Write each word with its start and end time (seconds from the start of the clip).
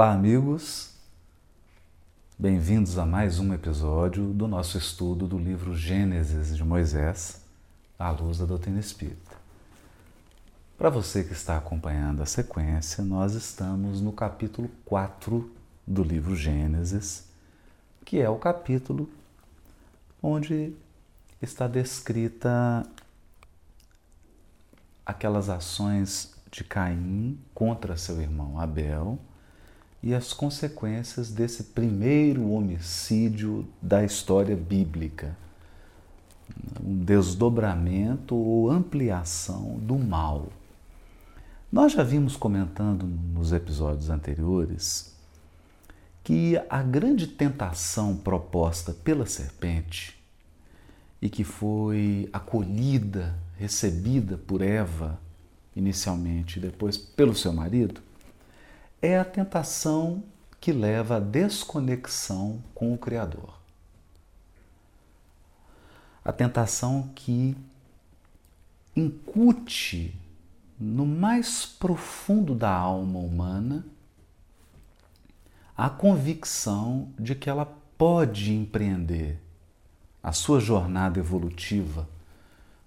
Olá, 0.00 0.12
amigos. 0.12 0.94
Bem-vindos 2.38 2.96
a 2.96 3.04
mais 3.04 3.38
um 3.38 3.52
episódio 3.52 4.32
do 4.32 4.48
nosso 4.48 4.78
estudo 4.78 5.28
do 5.28 5.36
livro 5.36 5.76
Gênesis 5.76 6.56
de 6.56 6.64
Moisés, 6.64 7.44
à 7.98 8.10
luz 8.10 8.38
da 8.38 8.46
doutrina 8.46 8.80
espírita. 8.80 9.36
Para 10.78 10.88
você 10.88 11.22
que 11.22 11.34
está 11.34 11.58
acompanhando 11.58 12.22
a 12.22 12.24
sequência, 12.24 13.04
nós 13.04 13.34
estamos 13.34 14.00
no 14.00 14.10
capítulo 14.10 14.70
4 14.86 15.54
do 15.86 16.02
livro 16.02 16.34
Gênesis, 16.34 17.28
que 18.02 18.18
é 18.22 18.30
o 18.30 18.38
capítulo 18.38 19.06
onde 20.22 20.74
está 21.42 21.68
descrita 21.68 22.86
aquelas 25.04 25.50
ações 25.50 26.34
de 26.50 26.64
Caim 26.64 27.38
contra 27.52 27.98
seu 27.98 28.18
irmão 28.22 28.58
Abel 28.58 29.18
e 30.02 30.14
as 30.14 30.32
consequências 30.32 31.30
desse 31.30 31.64
primeiro 31.64 32.50
homicídio 32.50 33.66
da 33.80 34.04
história 34.04 34.56
bíblica. 34.56 35.36
Um 36.84 37.04
desdobramento 37.04 38.34
ou 38.34 38.70
ampliação 38.70 39.78
do 39.80 39.98
mal. 39.98 40.48
Nós 41.70 41.92
já 41.92 42.02
vimos 42.02 42.36
comentando 42.36 43.04
nos 43.04 43.52
episódios 43.52 44.10
anteriores 44.10 45.14
que 46.24 46.60
a 46.68 46.82
grande 46.82 47.26
tentação 47.26 48.16
proposta 48.16 48.92
pela 48.92 49.26
serpente 49.26 50.18
e 51.22 51.28
que 51.28 51.44
foi 51.44 52.28
acolhida, 52.32 53.38
recebida 53.56 54.36
por 54.36 54.62
Eva 54.62 55.18
inicialmente 55.76 56.58
e 56.58 56.62
depois 56.62 56.96
pelo 56.96 57.34
seu 57.34 57.52
marido, 57.52 58.00
é 59.02 59.18
a 59.18 59.24
tentação 59.24 60.22
que 60.60 60.72
leva 60.72 61.16
à 61.16 61.20
desconexão 61.20 62.62
com 62.74 62.92
o 62.92 62.98
Criador. 62.98 63.58
A 66.24 66.32
tentação 66.32 67.10
que 67.14 67.56
incute 68.94 70.14
no 70.78 71.06
mais 71.06 71.64
profundo 71.64 72.54
da 72.54 72.70
alma 72.70 73.18
humana 73.18 73.84
a 75.76 75.88
convicção 75.88 77.10
de 77.18 77.34
que 77.34 77.48
ela 77.48 77.64
pode 77.96 78.52
empreender 78.52 79.40
a 80.22 80.32
sua 80.32 80.60
jornada 80.60 81.18
evolutiva, 81.18 82.06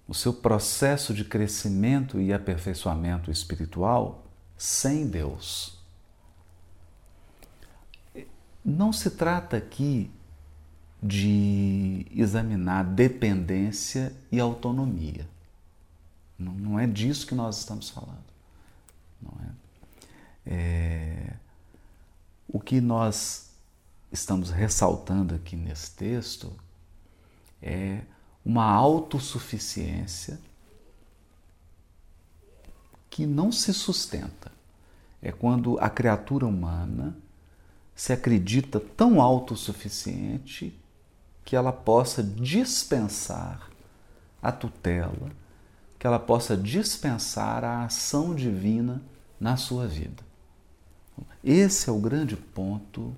o 0.06 0.14
seu 0.14 0.32
processo 0.32 1.12
de 1.12 1.24
crescimento 1.24 2.20
e 2.20 2.32
aperfeiçoamento 2.32 3.32
espiritual 3.32 4.24
sem 4.56 5.08
Deus. 5.08 5.73
Não 8.64 8.92
se 8.92 9.10
trata 9.10 9.56
aqui 9.56 10.10
de 11.02 12.06
examinar 12.10 12.82
dependência 12.82 14.14
e 14.32 14.40
autonomia. 14.40 15.28
Não, 16.38 16.52
não 16.52 16.78
é 16.78 16.86
disso 16.86 17.26
que 17.26 17.34
nós 17.34 17.58
estamos 17.58 17.90
falando. 17.90 18.24
Não 19.20 19.32
é? 19.44 19.50
é? 20.46 21.36
O 22.48 22.58
que 22.58 22.80
nós 22.80 23.50
estamos 24.10 24.48
ressaltando 24.50 25.34
aqui 25.34 25.56
nesse 25.56 25.90
texto 25.90 26.50
é 27.60 28.00
uma 28.44 28.64
autossuficiência 28.64 30.38
que 33.10 33.26
não 33.26 33.52
se 33.52 33.74
sustenta. 33.74 34.50
É 35.20 35.30
quando 35.32 35.78
a 35.78 35.90
criatura 35.90 36.46
humana 36.46 37.16
se 37.94 38.12
acredita 38.12 38.80
tão 38.80 39.20
autossuficiente 39.20 40.78
que 41.44 41.54
ela 41.54 41.72
possa 41.72 42.22
dispensar 42.22 43.70
a 44.42 44.50
tutela, 44.50 45.30
que 45.98 46.06
ela 46.06 46.18
possa 46.18 46.56
dispensar 46.56 47.64
a 47.64 47.84
ação 47.84 48.34
divina 48.34 49.02
na 49.38 49.56
sua 49.56 49.86
vida. 49.86 50.22
Esse 51.42 51.88
é 51.88 51.92
o 51.92 52.00
grande 52.00 52.36
ponto 52.36 53.14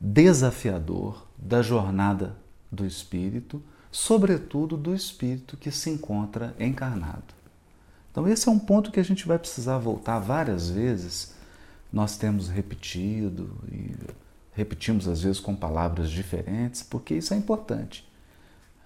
desafiador 0.00 1.26
da 1.36 1.62
jornada 1.62 2.36
do 2.70 2.84
espírito, 2.84 3.62
sobretudo 3.90 4.76
do 4.76 4.94
espírito 4.94 5.56
que 5.56 5.70
se 5.70 5.90
encontra 5.90 6.54
encarnado. 6.58 7.34
Então, 8.10 8.26
esse 8.26 8.48
é 8.48 8.52
um 8.52 8.58
ponto 8.58 8.90
que 8.90 9.00
a 9.00 9.04
gente 9.04 9.26
vai 9.26 9.38
precisar 9.38 9.78
voltar 9.78 10.18
várias 10.18 10.70
vezes 10.70 11.35
nós 11.96 12.18
temos 12.18 12.50
repetido 12.50 13.58
e 13.72 13.96
repetimos 14.52 15.08
às 15.08 15.22
vezes 15.22 15.40
com 15.40 15.56
palavras 15.56 16.10
diferentes, 16.10 16.82
porque 16.82 17.14
isso 17.14 17.32
é 17.32 17.38
importante. 17.38 18.06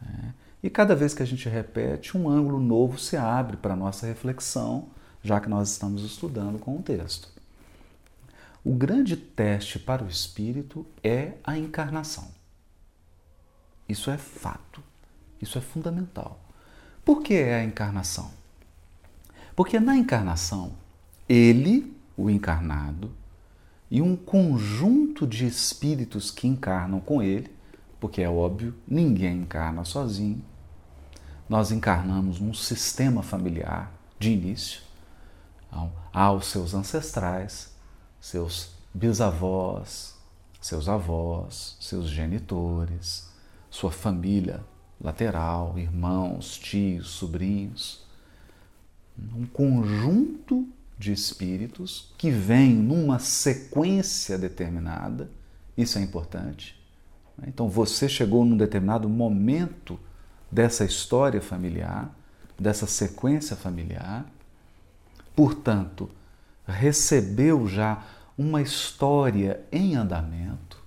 Né? 0.00 0.32
E 0.62 0.70
cada 0.70 0.94
vez 0.94 1.12
que 1.12 1.20
a 1.20 1.26
gente 1.26 1.48
repete, 1.48 2.16
um 2.16 2.28
ângulo 2.28 2.60
novo 2.60 3.00
se 3.00 3.16
abre 3.16 3.56
para 3.56 3.74
a 3.74 3.76
nossa 3.76 4.06
reflexão, 4.06 4.90
já 5.24 5.40
que 5.40 5.48
nós 5.48 5.72
estamos 5.72 6.04
estudando 6.04 6.60
com 6.60 6.76
o 6.76 6.82
texto. 6.82 7.28
O 8.64 8.74
grande 8.74 9.16
teste 9.16 9.80
para 9.80 10.04
o 10.04 10.08
espírito 10.08 10.86
é 11.02 11.32
a 11.42 11.58
encarnação. 11.58 12.28
Isso 13.88 14.08
é 14.08 14.18
fato, 14.18 14.80
isso 15.42 15.58
é 15.58 15.60
fundamental. 15.60 16.40
Por 17.04 17.24
que 17.24 17.34
é 17.34 17.56
a 17.56 17.64
encarnação? 17.64 18.30
Porque 19.56 19.80
na 19.80 19.96
encarnação, 19.96 20.74
ele 21.28 21.98
o 22.20 22.30
encarnado, 22.30 23.10
e 23.90 24.00
um 24.00 24.14
conjunto 24.14 25.26
de 25.26 25.46
espíritos 25.46 26.30
que 26.30 26.46
encarnam 26.46 27.00
com 27.00 27.22
ele, 27.22 27.50
porque 27.98 28.22
é 28.22 28.28
óbvio, 28.28 28.74
ninguém 28.86 29.38
encarna 29.38 29.84
sozinho. 29.84 30.42
Nós 31.48 31.72
encarnamos 31.72 32.38
num 32.38 32.54
sistema 32.54 33.22
familiar 33.22 33.92
de 34.18 34.30
início. 34.30 34.82
Então, 35.66 35.92
há 36.12 36.30
os 36.32 36.46
seus 36.46 36.72
ancestrais, 36.72 37.74
seus 38.20 38.72
bisavós, 38.94 40.16
seus 40.60 40.88
avós, 40.88 41.76
seus 41.80 42.08
genitores, 42.08 43.28
sua 43.70 43.90
família 43.90 44.62
lateral, 45.00 45.78
irmãos, 45.78 46.58
tios, 46.58 47.08
sobrinhos. 47.08 48.04
Um 49.34 49.46
conjunto 49.46 50.68
de 51.00 51.12
espíritos 51.12 52.12
que 52.18 52.30
vêm 52.30 52.74
numa 52.74 53.18
sequência 53.18 54.36
determinada, 54.36 55.30
isso 55.74 55.98
é 55.98 56.02
importante. 56.02 56.78
Né? 57.38 57.46
Então 57.48 57.70
você 57.70 58.06
chegou 58.06 58.44
num 58.44 58.56
determinado 58.56 59.08
momento 59.08 59.98
dessa 60.52 60.84
história 60.84 61.40
familiar, 61.40 62.14
dessa 62.58 62.86
sequência 62.86 63.56
familiar, 63.56 64.26
portanto, 65.34 66.10
recebeu 66.66 67.66
já 67.66 68.04
uma 68.36 68.60
história 68.60 69.64
em 69.72 69.96
andamento, 69.96 70.82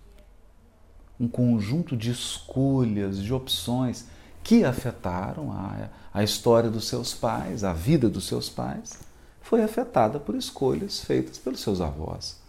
um 1.19 1.27
conjunto 1.27 1.97
de 1.97 2.11
escolhas, 2.11 3.17
de 3.17 3.33
opções 3.33 4.05
que 4.43 4.63
afetaram 4.63 5.51
a, 5.51 5.89
a 6.13 6.23
história 6.23 6.69
dos 6.69 6.87
seus 6.87 7.15
pais, 7.15 7.63
a 7.63 7.73
vida 7.73 8.07
dos 8.07 8.27
seus 8.27 8.47
pais 8.47 9.11
foi 9.53 9.61
afetada 9.61 10.19
por 10.19 10.33
escolhas 10.33 11.01
feitas 11.01 11.37
pelos 11.37 11.59
seus 11.59 11.79
avós, 11.79 12.41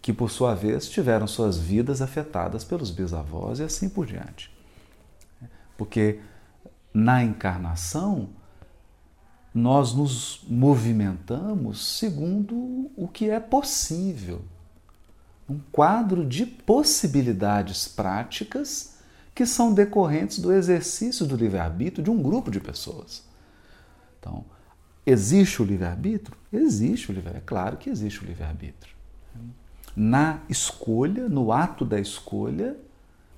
que 0.00 0.10
por 0.10 0.30
sua 0.30 0.54
vez 0.54 0.88
tiveram 0.88 1.26
suas 1.26 1.58
vidas 1.58 2.00
afetadas 2.00 2.64
pelos 2.64 2.90
bisavós 2.90 3.58
e 3.58 3.62
assim 3.62 3.90
por 3.90 4.06
diante. 4.06 4.50
Porque 5.76 6.18
na 6.94 7.22
encarnação 7.22 8.30
nós 9.52 9.92
nos 9.92 10.42
movimentamos 10.48 11.98
segundo 11.98 12.90
o 12.96 13.06
que 13.06 13.28
é 13.28 13.38
possível, 13.38 14.40
um 15.46 15.58
quadro 15.70 16.24
de 16.24 16.46
possibilidades 16.46 17.86
práticas 17.86 18.94
que 19.34 19.44
são 19.44 19.74
decorrentes 19.74 20.38
do 20.38 20.54
exercício 20.54 21.26
do 21.26 21.36
livre-arbítrio 21.36 22.02
de 22.02 22.10
um 22.10 22.22
grupo 22.22 22.50
de 22.50 22.60
pessoas. 22.60 23.22
Então, 24.18 24.46
Existe 25.10 25.62
o 25.62 25.64
livre-arbítrio? 25.64 26.36
Existe 26.52 27.10
o 27.10 27.14
livre-arbítrio. 27.14 27.42
É 27.42 27.48
claro 27.48 27.78
que 27.78 27.88
existe 27.88 28.22
o 28.22 28.26
livre-arbítrio. 28.26 28.94
Na 29.96 30.40
escolha, 30.50 31.30
no 31.30 31.50
ato 31.50 31.82
da 31.82 31.98
escolha, 31.98 32.76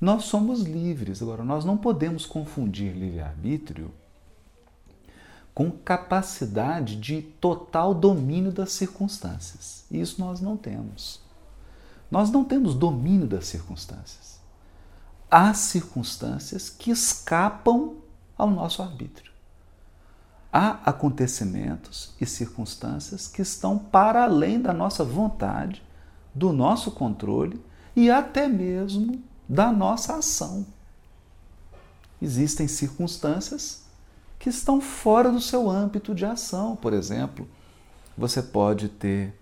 nós 0.01 0.25
somos 0.25 0.63
livres. 0.63 1.23
Agora, 1.23 1.45
nós 1.45 1.65
não 1.65 1.77
podemos 1.77 2.27
confundir 2.27 2.93
livre-arbítrio 2.93 3.93
com 5.55 5.71
capacidade 5.71 6.97
de 6.97 7.23
total 7.23 7.95
domínio 7.95 8.51
das 8.51 8.73
circunstâncias. 8.73 9.85
Isso 9.93 10.21
nós 10.21 10.41
não 10.41 10.57
temos. 10.57 11.21
Nós 12.11 12.33
não 12.33 12.43
temos 12.43 12.75
domínio 12.75 13.29
das 13.29 13.47
circunstâncias. 13.47 14.41
Há 15.31 15.55
circunstâncias 15.55 16.69
que 16.69 16.91
escapam 16.91 17.95
ao 18.37 18.51
nosso 18.51 18.83
arbítrio 18.83 19.30
há 20.53 20.81
acontecimentos 20.85 22.13
e 22.21 22.27
circunstâncias 22.27 23.27
que 23.27 23.43
estão 23.43 23.79
para 23.79 24.25
além 24.25 24.61
da 24.61 24.73
nossa 24.73 25.05
vontade, 25.05 25.83
do 26.35 26.53
nosso 26.53 26.91
controle 26.91 27.61
e 27.95 28.11
até 28.11 28.49
mesmo 28.49 29.23
da 29.49 29.71
nossa 29.73 30.17
ação. 30.17 30.67
Existem 32.21 32.69
circunstâncias 32.69 33.85
que 34.39 34.49
estão 34.49 34.81
fora 34.81 35.31
do 35.31 35.41
seu 35.41 35.71
âmbito 35.71 36.15
de 36.15 36.25
ação. 36.25 36.77
Por 36.77 36.93
exemplo, 36.93 37.49
você 38.17 38.43
pode 38.43 38.89
ter 38.89 39.39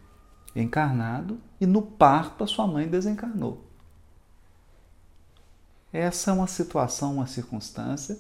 encarnado 0.55 1.39
e 1.61 1.67
no 1.67 1.83
parto 1.83 2.45
a 2.45 2.47
sua 2.47 2.67
mãe 2.67 2.87
desencarnou. 2.87 3.65
Essa 5.93 6.31
é 6.31 6.35
uma 6.35 6.47
situação, 6.47 7.15
uma 7.15 7.27
circunstância 7.27 8.19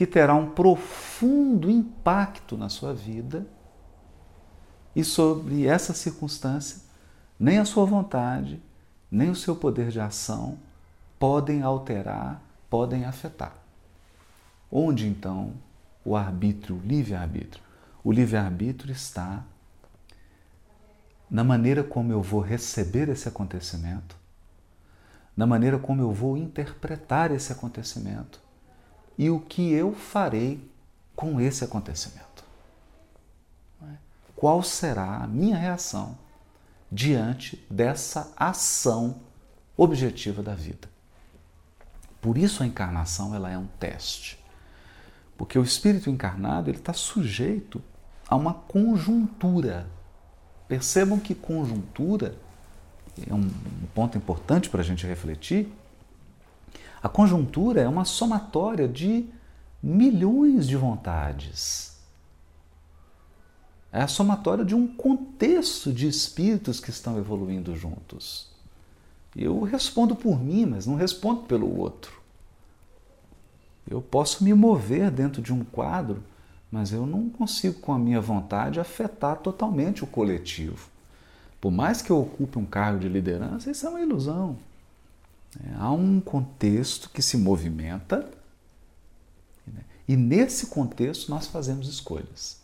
que 0.00 0.06
terá 0.06 0.34
um 0.34 0.48
profundo 0.48 1.70
impacto 1.70 2.56
na 2.56 2.70
sua 2.70 2.94
vida 2.94 3.46
e 4.96 5.04
sobre 5.04 5.66
essa 5.66 5.92
circunstância, 5.92 6.80
nem 7.38 7.58
a 7.58 7.66
sua 7.66 7.84
vontade, 7.84 8.62
nem 9.10 9.28
o 9.28 9.36
seu 9.36 9.54
poder 9.54 9.90
de 9.90 10.00
ação 10.00 10.56
podem 11.18 11.60
alterar, 11.60 12.40
podem 12.70 13.04
afetar. 13.04 13.54
Onde 14.72 15.06
então 15.06 15.52
o 16.02 16.16
arbítrio, 16.16 16.76
o 16.76 16.80
livre-arbítrio? 16.80 17.62
O 18.02 18.10
livre-arbítrio 18.10 18.92
está 18.92 19.44
na 21.30 21.44
maneira 21.44 21.84
como 21.84 22.10
eu 22.10 22.22
vou 22.22 22.40
receber 22.40 23.10
esse 23.10 23.28
acontecimento, 23.28 24.16
na 25.36 25.46
maneira 25.46 25.78
como 25.78 26.00
eu 26.00 26.10
vou 26.10 26.38
interpretar 26.38 27.30
esse 27.30 27.52
acontecimento 27.52 28.48
e 29.20 29.28
o 29.28 29.38
que 29.38 29.70
eu 29.72 29.94
farei 29.94 30.66
com 31.14 31.40
esse 31.40 31.62
acontecimento. 31.62 32.42
Qual 34.34 34.62
será 34.62 35.16
a 35.18 35.26
minha 35.26 35.56
reação 35.58 36.16
diante 36.90 37.62
dessa 37.70 38.32
ação 38.34 39.20
objetiva 39.76 40.42
da 40.42 40.54
vida? 40.54 40.88
Por 42.22 42.38
isso 42.38 42.62
a 42.62 42.66
encarnação 42.66 43.34
ela 43.34 43.50
é 43.50 43.58
um 43.58 43.66
teste. 43.78 44.42
Porque 45.36 45.58
o 45.58 45.62
espírito 45.62 46.08
encarnado 46.08 46.70
ele 46.70 46.78
está 46.78 46.94
sujeito 46.94 47.82
a 48.26 48.36
uma 48.36 48.54
conjuntura 48.54 49.86
Percebam 50.70 51.18
que 51.18 51.34
conjuntura 51.34 52.36
é 53.28 53.34
um 53.34 53.50
ponto 53.92 54.16
importante 54.16 54.70
para 54.70 54.82
a 54.82 54.84
gente 54.84 55.04
refletir. 55.04 55.68
A 57.02 57.08
conjuntura 57.08 57.80
é 57.80 57.88
uma 57.88 58.04
somatória 58.04 58.86
de 58.86 59.26
milhões 59.82 60.66
de 60.66 60.76
vontades. 60.76 61.98
É 63.92 64.02
a 64.02 64.08
somatória 64.08 64.64
de 64.64 64.74
um 64.74 64.86
contexto 64.86 65.92
de 65.92 66.06
espíritos 66.06 66.78
que 66.78 66.90
estão 66.90 67.18
evoluindo 67.18 67.74
juntos. 67.74 68.50
Eu 69.34 69.62
respondo 69.62 70.14
por 70.14 70.40
mim, 70.40 70.66
mas 70.66 70.86
não 70.86 70.94
respondo 70.94 71.42
pelo 71.42 71.78
outro. 71.78 72.20
Eu 73.88 74.00
posso 74.00 74.44
me 74.44 74.52
mover 74.54 75.10
dentro 75.10 75.42
de 75.42 75.52
um 75.52 75.64
quadro 75.64 76.22
mas 76.70 76.92
eu 76.92 77.04
não 77.04 77.28
consigo, 77.28 77.80
com 77.80 77.92
a 77.92 77.98
minha 77.98 78.20
vontade, 78.20 78.78
afetar 78.78 79.36
totalmente 79.38 80.04
o 80.04 80.06
coletivo. 80.06 80.88
Por 81.60 81.70
mais 81.70 82.00
que 82.00 82.10
eu 82.10 82.20
ocupe 82.20 82.58
um 82.58 82.64
cargo 82.64 83.00
de 83.00 83.08
liderança, 83.08 83.70
isso 83.70 83.86
é 83.86 83.90
uma 83.90 84.00
ilusão. 84.00 84.56
É, 85.58 85.74
há 85.76 85.90
um 85.90 86.20
contexto 86.20 87.10
que 87.10 87.20
se 87.22 87.36
movimenta 87.36 88.30
né? 89.66 89.84
e 90.06 90.16
nesse 90.16 90.66
contexto 90.66 91.30
nós 91.30 91.46
fazemos 91.46 91.88
escolhas. 91.88 92.60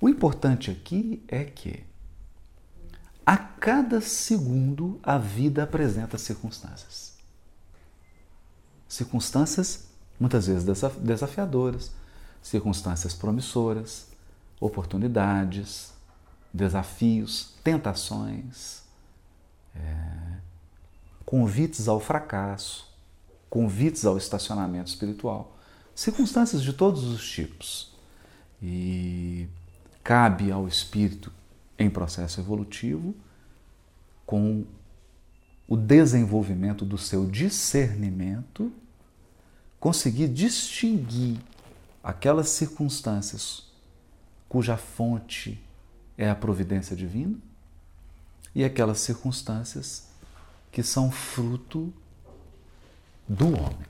O 0.00 0.08
importante 0.08 0.70
aqui 0.70 1.22
é 1.28 1.44
que 1.44 1.84
a 3.24 3.36
cada 3.36 4.00
segundo 4.00 5.00
a 5.02 5.18
vida 5.18 5.62
apresenta 5.62 6.18
circunstâncias. 6.18 7.14
Circunstâncias 8.88 9.86
muitas 10.18 10.46
vezes 10.46 10.64
desafiadoras, 10.98 11.92
circunstâncias 12.42 13.14
promissoras, 13.14 14.08
oportunidades, 14.60 15.92
desafios, 16.52 17.54
tentações, 17.62 18.82
é, 19.74 20.25
convites 21.26 21.88
ao 21.88 21.98
fracasso, 21.98 22.88
convites 23.50 24.06
ao 24.06 24.16
estacionamento 24.16 24.88
espiritual, 24.88 25.58
circunstâncias 25.94 26.62
de 26.62 26.72
todos 26.72 27.02
os 27.04 27.28
tipos. 27.28 27.92
E 28.62 29.48
cabe 30.02 30.52
ao 30.52 30.68
espírito 30.68 31.32
em 31.76 31.90
processo 31.90 32.40
evolutivo, 32.40 33.14
com 34.24 34.64
o 35.68 35.76
desenvolvimento 35.76 36.84
do 36.84 36.96
seu 36.96 37.26
discernimento, 37.26 38.72
conseguir 39.80 40.28
distinguir 40.28 41.38
aquelas 42.02 42.50
circunstâncias 42.50 43.66
cuja 44.48 44.76
fonte 44.76 45.60
é 46.16 46.30
a 46.30 46.34
providência 46.34 46.94
divina 46.94 47.36
e 48.54 48.64
aquelas 48.64 49.00
circunstâncias 49.00 50.05
que 50.76 50.82
são 50.82 51.10
fruto 51.10 51.90
do 53.26 53.46
homem, 53.46 53.86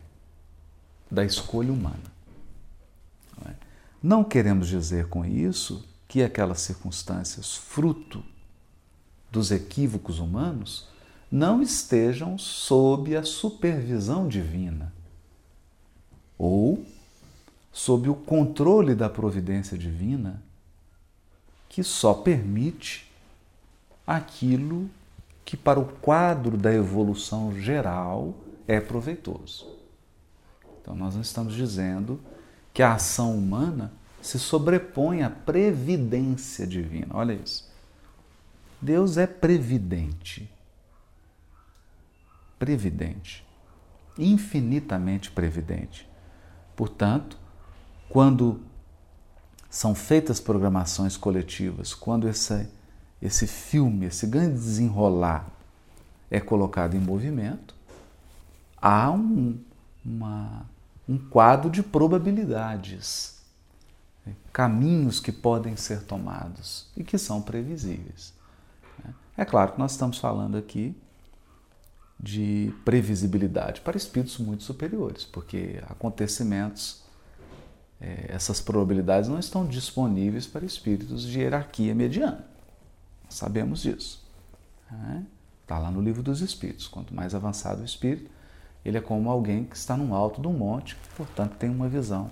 da 1.11 1.25
escolha 1.25 1.73
humana. 1.73 1.99
Não 4.01 4.21
é? 4.21 4.25
queremos 4.25 4.69
dizer 4.69 5.09
com 5.09 5.25
isso 5.25 5.85
que 6.07 6.23
aquelas 6.23 6.61
circunstâncias 6.61 7.57
fruto 7.57 8.23
dos 9.33 9.51
equívocos 9.51 10.21
humanos 10.21 10.87
não 11.29 11.61
estejam 11.61 12.39
sob 12.39 13.17
a 13.17 13.25
supervisão 13.25 14.29
divina 14.29 14.93
ou 16.39 16.87
sob 17.73 18.09
o 18.09 18.15
controle 18.15 18.95
da 18.95 19.11
providência 19.11 19.77
divina 19.77 20.41
que 21.69 21.83
só 21.83 22.15
permite 22.15 23.11
aquilo 24.07 24.89
que, 25.47 25.57
para 25.57 25.79
o 25.79 25.87
quadro 25.87 26.59
da 26.59 26.75
evolução 26.75 27.57
geral, 27.59 28.35
é 28.67 28.81
proveitoso. 28.81 29.73
Então, 30.83 30.97
nós 30.97 31.15
não 31.15 31.23
estamos 31.23 31.55
dizendo 31.55 32.21
que 32.75 32.83
a 32.83 32.95
ação 32.95 33.39
humana 33.39 33.93
se 34.21 34.41
sobrepõe 34.41 35.23
à 35.23 35.31
previdência 35.31 36.67
divina. 36.67 37.15
Olha 37.15 37.33
isso. 37.33 37.73
Deus 38.83 39.17
é 39.17 39.27
previdente. 39.27 40.51
Previdente. 42.59 43.47
Infinitamente 44.19 45.31
previdente. 45.31 46.09
Portanto, 46.75 47.39
quando 48.09 48.61
são 49.71 49.95
feitas 49.95 50.41
programações 50.41 51.17
coletivas, 51.17 51.95
quando 51.95 52.29
esse, 52.29 52.69
esse 53.21 53.47
filme, 53.47 54.07
esse 54.07 54.27
grande 54.27 54.55
desenrolar 54.55 55.47
é 56.31 56.41
colocado 56.41 56.95
em 56.95 57.01
movimento, 57.01 57.75
há 58.81 59.11
um, 59.11 59.59
uma, 60.05 60.67
um 61.09 61.19
quadro 61.19 61.71
de 61.71 61.83
probabilidades, 61.83 63.41
né? 64.25 64.35
caminhos 64.53 65.21
que 65.21 65.33
podem 65.33 65.77
ser 65.77 66.03
tomados 66.03 66.89
e 66.97 67.03
que 67.03 67.17
são 67.17 67.41
previsíveis. 67.41 68.35
Né? 69.05 69.15
É 69.37 69.45
claro 69.45 69.73
que 69.73 69.79
nós 69.79 69.93
estamos 69.93 70.19
falando 70.19 70.57
aqui 70.57 70.95
de 72.19 72.75
previsibilidade 72.85 73.81
para 73.83 73.97
espíritos 73.97 74.39
muito 74.39 74.63
superiores, 74.63 75.25
porque 75.25 75.83
acontecimentos 75.89 77.05
é, 78.01 78.27
essas 78.29 78.61
probabilidades 78.61 79.29
não 79.29 79.39
estão 79.39 79.67
disponíveis 79.67 80.47
para 80.47 80.65
espíritos 80.65 81.27
de 81.27 81.41
hierarquia 81.41 81.95
mediana. 81.95 82.56
Sabemos 83.29 83.83
disso. 83.83 84.25
Está 85.63 85.77
né? 85.77 85.81
lá 85.81 85.91
no 85.91 86.01
livro 86.01 86.23
dos 86.23 86.41
espíritos. 86.41 86.89
Quanto 86.89 87.15
mais 87.15 87.35
avançado 87.35 87.83
o 87.83 87.85
espírito, 87.85 88.31
ele 88.85 88.99
é 88.99 89.01
como 89.01 89.31
alguém 89.31 89.65
que 89.65 89.77
está 89.77 89.97
no 89.97 90.15
alto 90.15 90.41
de 90.41 90.47
um 90.47 90.53
monte, 90.53 90.97
portanto 91.17 91.57
tem 91.57 91.69
uma 91.69 91.89
visão 91.89 92.31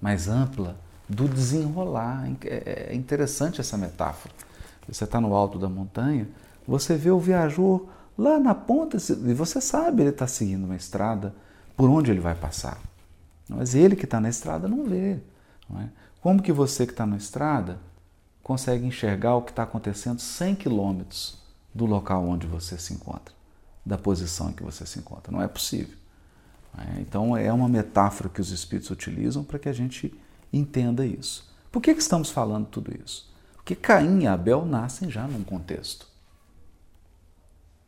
mais 0.00 0.28
ampla 0.28 0.76
do 1.08 1.28
desenrolar. 1.28 2.28
É, 2.44 2.88
é 2.90 2.94
interessante 2.94 3.60
essa 3.60 3.76
metáfora. 3.76 4.34
Você 4.88 5.04
está 5.04 5.20
no 5.20 5.34
alto 5.34 5.58
da 5.58 5.68
montanha, 5.68 6.28
você 6.66 6.96
vê 6.96 7.10
o 7.10 7.18
viajor 7.18 7.86
lá 8.16 8.38
na 8.38 8.54
ponta 8.54 8.96
e 8.96 9.34
você 9.34 9.60
sabe 9.60 10.02
ele 10.02 10.10
está 10.10 10.26
seguindo 10.26 10.64
uma 10.64 10.76
estrada 10.76 11.34
por 11.76 11.88
onde 11.88 12.10
ele 12.10 12.20
vai 12.20 12.34
passar. 12.34 12.78
Mas 13.48 13.74
ele 13.74 13.94
que 13.96 14.04
está 14.04 14.20
na 14.20 14.28
estrada 14.28 14.66
não 14.66 14.84
vê. 14.84 15.18
Não 15.68 15.80
é? 15.80 15.88
Como 16.20 16.42
que 16.42 16.52
você 16.52 16.86
que 16.86 16.92
está 16.92 17.04
na 17.04 17.16
estrada 17.16 17.78
consegue 18.42 18.84
enxergar 18.84 19.36
o 19.36 19.42
que 19.42 19.50
está 19.50 19.62
acontecendo 19.62 20.20
100 20.20 20.56
quilômetros 20.56 21.38
do 21.74 21.86
local 21.86 22.26
onde 22.26 22.46
você 22.46 22.76
se 22.76 22.92
encontra, 22.92 23.34
da 23.84 23.96
posição 23.96 24.50
em 24.50 24.52
que 24.52 24.62
você 24.62 24.84
se 24.84 24.98
encontra? 24.98 25.32
Não 25.32 25.42
é 25.42 25.48
possível. 25.48 25.96
É? 26.76 27.00
Então 27.00 27.36
é 27.36 27.52
uma 27.52 27.68
metáfora 27.68 28.28
que 28.28 28.40
os 28.40 28.50
espíritos 28.50 28.90
utilizam 28.90 29.44
para 29.44 29.58
que 29.58 29.68
a 29.68 29.72
gente 29.72 30.12
entenda 30.52 31.06
isso. 31.06 31.50
Por 31.70 31.80
que, 31.80 31.94
que 31.94 32.00
estamos 32.00 32.30
falando 32.30 32.66
tudo 32.66 32.92
isso? 33.02 33.32
Porque 33.54 33.74
Caim 33.74 34.22
e 34.22 34.26
Abel 34.26 34.64
nascem 34.64 35.10
já 35.10 35.26
num 35.26 35.44
contexto. 35.44 36.06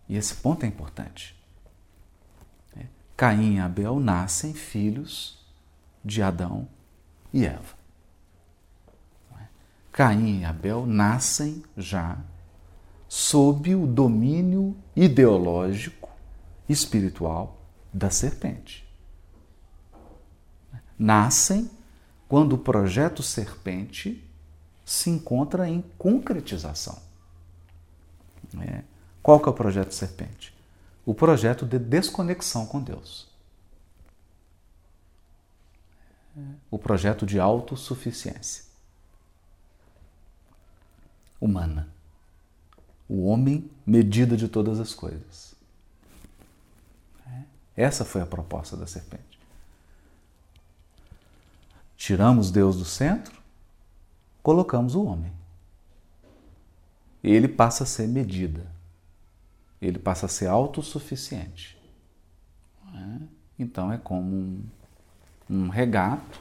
E 0.08 0.16
esse 0.16 0.34
ponto 0.36 0.64
é 0.64 0.68
importante. 0.68 1.34
É, 2.76 2.86
Caim 3.16 3.56
e 3.56 3.60
Abel 3.60 3.98
nascem 3.98 4.54
filhos 4.54 5.44
de 6.04 6.22
Adão 6.22 6.68
e 7.32 7.44
Eva. 7.44 7.83
É? 9.94 9.96
Caim 9.96 10.40
e 10.40 10.44
Abel 10.44 10.84
nascem 10.86 11.62
já 11.76 12.18
sob 13.08 13.76
o 13.76 13.86
domínio 13.86 14.76
ideológico, 14.96 16.10
espiritual 16.68 17.60
da 17.92 18.10
serpente. 18.10 18.84
Nascem 20.98 21.70
quando 22.28 22.54
o 22.54 22.58
projeto 22.58 23.22
serpente 23.22 24.28
se 24.84 25.10
encontra 25.10 25.68
em 25.68 25.80
concretização. 25.96 26.98
É. 28.60 28.82
Qual 29.22 29.38
que 29.38 29.48
é 29.48 29.52
o 29.52 29.54
projeto 29.54 29.94
serpente? 29.94 30.52
O 31.06 31.14
projeto 31.14 31.64
de 31.64 31.78
desconexão 31.78 32.66
com 32.66 32.82
Deus. 32.82 33.28
O 36.68 36.78
projeto 36.78 37.24
de 37.24 37.38
autossuficiência 37.38 38.63
humana. 41.44 41.88
O 43.06 43.26
homem, 43.26 43.70
medida 43.86 44.34
de 44.36 44.48
todas 44.48 44.80
as 44.80 44.94
coisas. 44.94 45.54
Essa 47.76 48.04
foi 48.04 48.22
a 48.22 48.26
proposta 48.26 48.76
da 48.76 48.86
serpente. 48.86 49.38
Tiramos 51.96 52.50
Deus 52.50 52.78
do 52.78 52.84
centro, 52.84 53.36
colocamos 54.42 54.94
o 54.94 55.04
homem. 55.04 55.32
Ele 57.22 57.48
passa 57.48 57.84
a 57.84 57.86
ser 57.86 58.06
medida. 58.06 58.66
Ele 59.82 59.98
passa 59.98 60.26
a 60.26 60.28
ser 60.28 60.46
autossuficiente. 60.46 61.76
Então 63.58 63.92
é 63.92 63.98
como 63.98 64.34
um, 64.34 64.64
um 65.50 65.68
regato, 65.68 66.40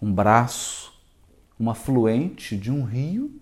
um 0.00 0.12
braço, 0.12 0.93
um 1.58 1.70
afluente 1.70 2.56
de 2.56 2.70
um 2.70 2.84
rio 2.84 3.40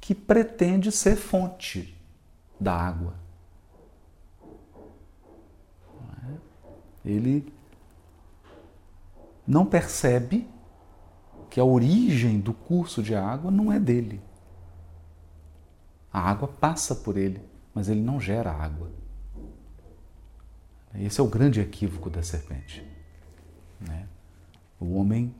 que 0.00 0.14
pretende 0.14 0.90
ser 0.90 1.16
fonte 1.16 1.96
da 2.58 2.74
água. 2.74 3.14
Ele 7.04 7.50
não 9.46 9.64
percebe 9.64 10.48
que 11.48 11.58
a 11.58 11.64
origem 11.64 12.38
do 12.38 12.52
curso 12.52 13.02
de 13.02 13.14
água 13.14 13.50
não 13.50 13.72
é 13.72 13.80
dele. 13.80 14.20
A 16.12 16.20
água 16.20 16.48
passa 16.48 16.94
por 16.94 17.16
ele, 17.16 17.40
mas 17.74 17.88
ele 17.88 18.00
não 18.00 18.20
gera 18.20 18.52
água. 18.52 18.90
Esse 20.94 21.20
é 21.20 21.22
o 21.22 21.28
grande 21.28 21.60
equívoco 21.60 22.10
da 22.10 22.22
serpente. 22.22 22.84
Né? 23.80 24.06
O 24.78 24.94
homem 24.94 25.34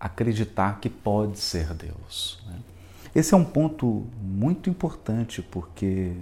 acreditar 0.00 0.80
que 0.80 0.88
pode 0.88 1.38
ser 1.38 1.74
Deus. 1.74 2.42
Né? 2.46 2.58
Esse 3.14 3.34
é 3.34 3.36
um 3.36 3.44
ponto 3.44 4.06
muito 4.22 4.70
importante 4.70 5.42
porque 5.42 6.16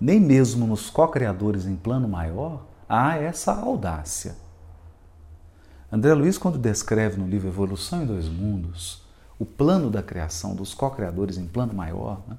nem 0.00 0.18
mesmo 0.18 0.66
nos 0.66 0.90
co-criadores 0.90 1.66
em 1.66 1.76
plano 1.76 2.08
maior 2.08 2.66
há 2.88 3.16
essa 3.16 3.52
audácia. 3.52 4.36
André 5.90 6.12
Luiz, 6.14 6.36
quando 6.36 6.58
descreve 6.58 7.16
no 7.16 7.28
livro 7.28 7.48
Evolução 7.48 8.02
em 8.02 8.06
Dois 8.06 8.28
Mundos 8.28 9.02
o 9.38 9.46
plano 9.46 9.90
da 9.90 10.02
criação 10.02 10.54
dos 10.54 10.74
co-criadores 10.74 11.36
em 11.38 11.46
plano 11.46 11.72
maior, 11.72 12.22
né? 12.26 12.36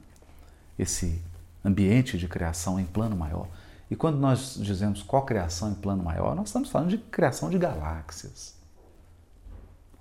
esse 0.77 1.21
ambiente 1.63 2.17
de 2.17 2.27
criação 2.27 2.79
em 2.79 2.85
plano 2.85 3.15
maior, 3.15 3.47
e 3.89 3.95
quando 3.95 4.17
nós 4.17 4.55
dizemos 4.59 5.01
co-criação 5.01 5.71
em 5.71 5.75
plano 5.75 6.03
maior, 6.03 6.35
nós 6.35 6.47
estamos 6.49 6.69
falando 6.69 6.89
de 6.89 6.97
criação 6.97 7.49
de 7.49 7.57
galáxias. 7.57 8.56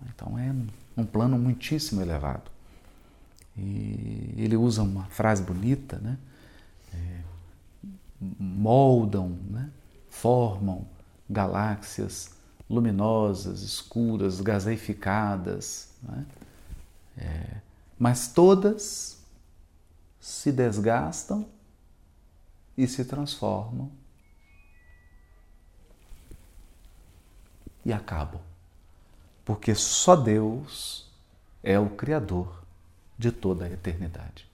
Então 0.08 0.38
é 0.38 0.54
um 0.96 1.04
plano 1.04 1.38
muitíssimo 1.38 2.00
elevado. 2.00 2.50
E 3.56 4.34
ele 4.36 4.56
usa 4.56 4.82
uma 4.82 5.04
frase 5.06 5.42
bonita, 5.42 5.98
né? 5.98 6.18
É, 6.92 7.20
moldam, 8.20 9.30
né? 9.50 9.70
formam 10.08 10.86
galáxias 11.28 12.30
luminosas, 12.68 13.62
escuras, 13.62 14.40
gaseificadas, 14.40 15.90
né? 16.02 16.26
é, 17.16 17.60
mas 17.98 18.28
todas 18.28 19.18
se 20.18 20.50
desgastam 20.50 21.46
e 22.76 22.86
se 22.86 23.04
transformam 23.04 23.90
e 27.84 27.92
acabam, 27.92 28.40
porque 29.46 29.76
só 29.76 30.16
Deus 30.16 31.08
é 31.62 31.78
o 31.78 31.88
Criador 31.88 32.64
de 33.16 33.30
toda 33.30 33.64
a 33.64 33.70
eternidade. 33.70 34.50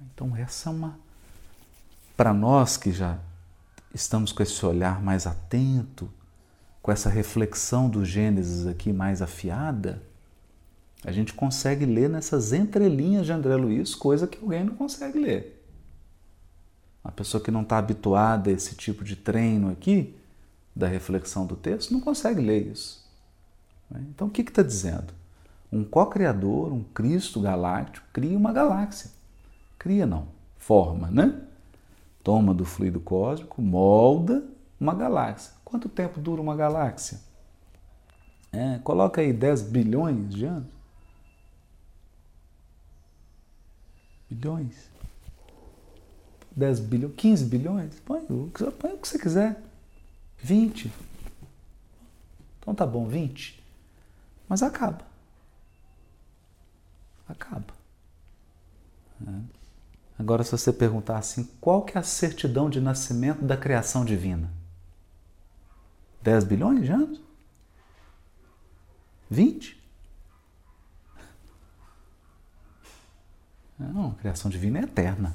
Então, 0.00 0.36
essa 0.36 0.68
é 0.68 0.72
uma 0.72 0.98
para 2.16 2.34
nós 2.34 2.76
que 2.76 2.92
já 2.92 3.18
estamos 3.94 4.32
com 4.32 4.42
esse 4.42 4.66
olhar 4.66 5.00
mais 5.00 5.26
atento, 5.26 6.10
com 6.82 6.90
essa 6.90 7.08
reflexão 7.08 7.88
do 7.88 8.04
Gênesis 8.04 8.66
aqui 8.66 8.92
mais 8.92 9.22
afiada, 9.22 10.02
a 11.04 11.12
gente 11.12 11.32
consegue 11.32 11.86
ler 11.86 12.10
nessas 12.10 12.52
entrelinhas 12.52 13.26
de 13.26 13.32
André 13.32 13.54
Luiz 13.54 13.94
coisa 13.94 14.26
que 14.26 14.38
alguém 14.42 14.64
não 14.64 14.74
consegue 14.74 15.20
ler. 15.20 15.64
Uma 17.04 17.12
pessoa 17.12 17.42
que 17.42 17.50
não 17.50 17.62
está 17.62 17.78
habituada 17.78 18.50
a 18.50 18.52
esse 18.52 18.74
tipo 18.74 19.04
de 19.04 19.14
treino 19.14 19.70
aqui, 19.70 20.16
da 20.74 20.86
reflexão 20.86 21.46
do 21.46 21.56
texto, 21.56 21.92
não 21.92 22.00
consegue 22.00 22.40
ler 22.40 22.66
isso. 22.66 23.02
Então 24.10 24.28
o 24.28 24.30
que 24.30 24.42
está 24.42 24.62
dizendo? 24.62 25.12
Um 25.70 25.84
co-criador, 25.84 26.72
um 26.72 26.82
Cristo 26.82 27.40
galáctico, 27.40 28.06
cria 28.12 28.36
uma 28.36 28.52
galáxia. 28.52 29.10
Cria 29.78 30.06
não, 30.06 30.28
forma, 30.56 31.10
né? 31.10 31.42
toma 32.22 32.54
do 32.54 32.64
fluido 32.64 33.00
cósmico, 33.00 33.60
molda 33.60 34.44
uma 34.78 34.94
galáxia. 34.94 35.52
Quanto 35.64 35.88
tempo 35.88 36.20
dura 36.20 36.40
uma 36.40 36.56
galáxia? 36.56 37.20
É, 38.52 38.78
coloca 38.78 39.20
aí 39.20 39.32
10 39.32 39.62
bilhões 39.62 40.28
de 40.34 40.44
anos. 40.44 40.68
Bilhões. 44.28 44.90
10 46.54 46.80
bilhões, 46.80 47.14
15 47.16 47.44
bilhões? 47.46 48.00
Põe, 48.00 48.20
põe 48.24 48.92
o 48.92 48.98
que 48.98 49.08
você 49.08 49.18
quiser. 49.18 49.62
20. 50.42 50.92
Então 52.58 52.74
tá 52.74 52.84
bom, 52.84 53.06
20. 53.06 53.62
Mas 54.48 54.62
acaba. 54.62 55.04
Acaba. 57.28 57.74
É. 59.26 59.62
Agora, 60.18 60.44
se 60.44 60.52
você 60.52 60.72
perguntar 60.72 61.18
assim, 61.18 61.44
qual 61.60 61.82
que 61.82 61.96
é 61.96 62.00
a 62.00 62.04
certidão 62.04 62.68
de 62.68 62.80
nascimento 62.80 63.44
da 63.44 63.56
criação 63.56 64.04
divina? 64.04 64.50
10 66.22 66.44
bilhões 66.44 66.84
de 66.84 66.92
anos? 66.92 67.20
20? 69.30 69.80
Não, 73.78 74.10
a 74.10 74.14
criação 74.14 74.50
divina 74.50 74.78
é 74.78 74.82
eterna. 74.82 75.34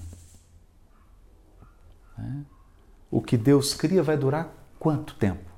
É. 2.17 2.57
O 3.11 3.21
que 3.21 3.37
Deus 3.37 3.73
cria 3.73 4.01
vai 4.01 4.15
durar 4.15 4.56
quanto 4.79 5.15
tempo? 5.15 5.49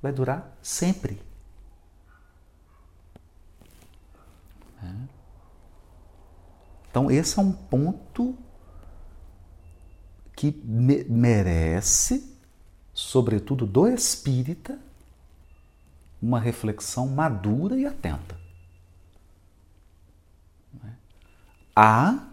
Vai 0.00 0.12
durar 0.12 0.56
sempre. 0.62 1.20
É. 4.82 4.92
Então, 6.90 7.10
esse 7.10 7.38
é 7.38 7.42
um 7.42 7.52
ponto 7.52 8.36
que 10.36 10.50
me 10.64 11.04
merece, 11.04 12.36
sobretudo 12.92 13.64
do 13.66 13.86
espírita, 13.86 14.78
uma 16.20 16.38
reflexão 16.38 17.06
madura 17.08 17.78
e 17.78 17.86
atenta. 17.86 18.40
Há 21.74 22.28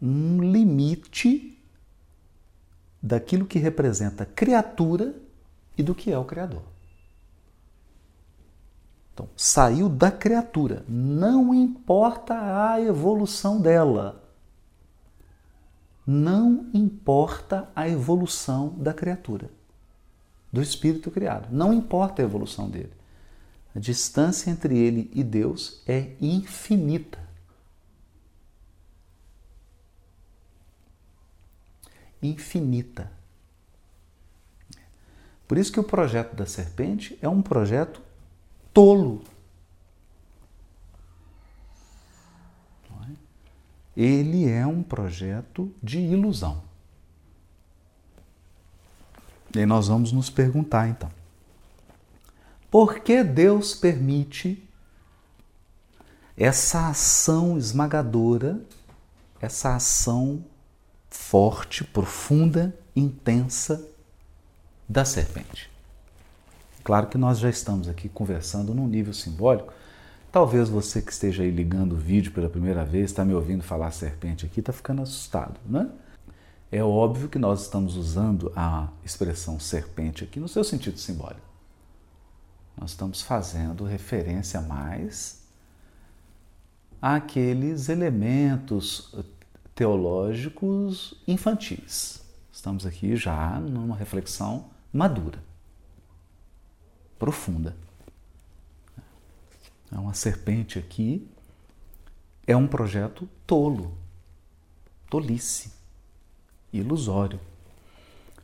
um 0.00 0.42
limite 0.42 1.51
daquilo 3.02 3.46
que 3.46 3.58
representa 3.58 4.24
criatura 4.24 5.14
e 5.76 5.82
do 5.82 5.94
que 5.94 6.12
é 6.12 6.18
o 6.18 6.24
Criador. 6.24 6.62
Então, 9.12 9.28
saiu 9.36 9.88
da 9.88 10.10
criatura, 10.10 10.84
não 10.88 11.52
importa 11.52 12.70
a 12.70 12.80
evolução 12.80 13.60
dela. 13.60 14.22
Não 16.06 16.66
importa 16.74 17.70
a 17.76 17.88
evolução 17.88 18.70
da 18.70 18.92
criatura, 18.92 19.50
do 20.52 20.60
espírito 20.60 21.10
criado. 21.10 21.48
Não 21.52 21.72
importa 21.72 22.22
a 22.22 22.24
evolução 22.24 22.68
dele. 22.68 22.92
A 23.74 23.78
distância 23.78 24.50
entre 24.50 24.76
ele 24.76 25.10
e 25.14 25.22
Deus 25.22 25.82
é 25.86 26.16
infinita. 26.20 27.21
Infinita. 32.22 33.10
Por 35.48 35.58
isso 35.58 35.72
que 35.72 35.80
o 35.80 35.84
projeto 35.84 36.34
da 36.34 36.46
serpente 36.46 37.18
é 37.20 37.28
um 37.28 37.42
projeto 37.42 38.00
tolo. 38.72 39.22
Ele 43.94 44.48
é 44.48 44.66
um 44.66 44.82
projeto 44.82 45.70
de 45.82 45.98
ilusão. 45.98 46.62
E 49.54 49.66
nós 49.66 49.88
vamos 49.88 50.12
nos 50.12 50.30
perguntar 50.30 50.88
então: 50.88 51.10
por 52.70 53.00
que 53.00 53.22
Deus 53.22 53.74
permite 53.74 54.66
essa 56.34 56.88
ação 56.88 57.58
esmagadora, 57.58 58.58
essa 59.40 59.76
ação 59.76 60.42
forte, 61.14 61.84
profunda, 61.84 62.74
intensa 62.96 63.88
da 64.88 65.04
serpente? 65.04 65.70
Claro 66.82 67.06
que 67.06 67.18
nós 67.18 67.38
já 67.38 67.48
estamos 67.48 67.88
aqui 67.88 68.08
conversando 68.08 68.74
num 68.74 68.88
nível 68.88 69.12
simbólico. 69.12 69.72
Talvez 70.32 70.68
você 70.68 71.00
que 71.00 71.12
esteja 71.12 71.42
aí 71.42 71.50
ligando 71.50 71.92
o 71.92 71.96
vídeo 71.96 72.32
pela 72.32 72.48
primeira 72.48 72.84
vez, 72.84 73.10
está 73.10 73.24
me 73.24 73.34
ouvindo 73.34 73.62
falar 73.62 73.90
serpente 73.90 74.46
aqui, 74.46 74.60
está 74.60 74.72
ficando 74.72 75.02
assustado, 75.02 75.60
né? 75.66 75.88
É 76.70 76.82
óbvio 76.82 77.28
que 77.28 77.38
nós 77.38 77.62
estamos 77.62 77.96
usando 77.96 78.50
a 78.56 78.88
expressão 79.04 79.60
serpente 79.60 80.24
aqui 80.24 80.40
no 80.40 80.48
seu 80.48 80.64
sentido 80.64 80.98
simbólico. 80.98 81.46
Nós 82.74 82.90
estamos 82.90 83.20
fazendo 83.20 83.84
referência 83.84 84.60
mais 84.62 85.42
àqueles 87.00 87.90
elementos 87.90 89.14
teológicos 89.74 91.14
infantis. 91.26 92.22
Estamos 92.52 92.84
aqui 92.86 93.16
já 93.16 93.58
numa 93.60 93.96
reflexão 93.96 94.70
madura, 94.92 95.42
profunda. 97.18 97.76
É 99.90 99.98
uma 99.98 100.14
serpente 100.14 100.78
aqui 100.78 101.28
é 102.46 102.56
um 102.56 102.66
projeto 102.66 103.28
tolo, 103.46 103.96
tolice 105.08 105.72
ilusório. 106.72 107.40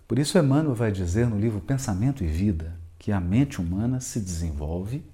Por 0.06 0.18
isso, 0.18 0.38
Emmanuel 0.38 0.74
vai 0.74 0.92
dizer 0.92 1.26
no 1.26 1.38
livro 1.38 1.60
Pensamento 1.60 2.22
e 2.22 2.26
Vida 2.26 2.78
que 2.98 3.12
a 3.12 3.20
mente 3.20 3.60
humana 3.60 4.00
se 4.00 4.20
desenvolve 4.20 5.04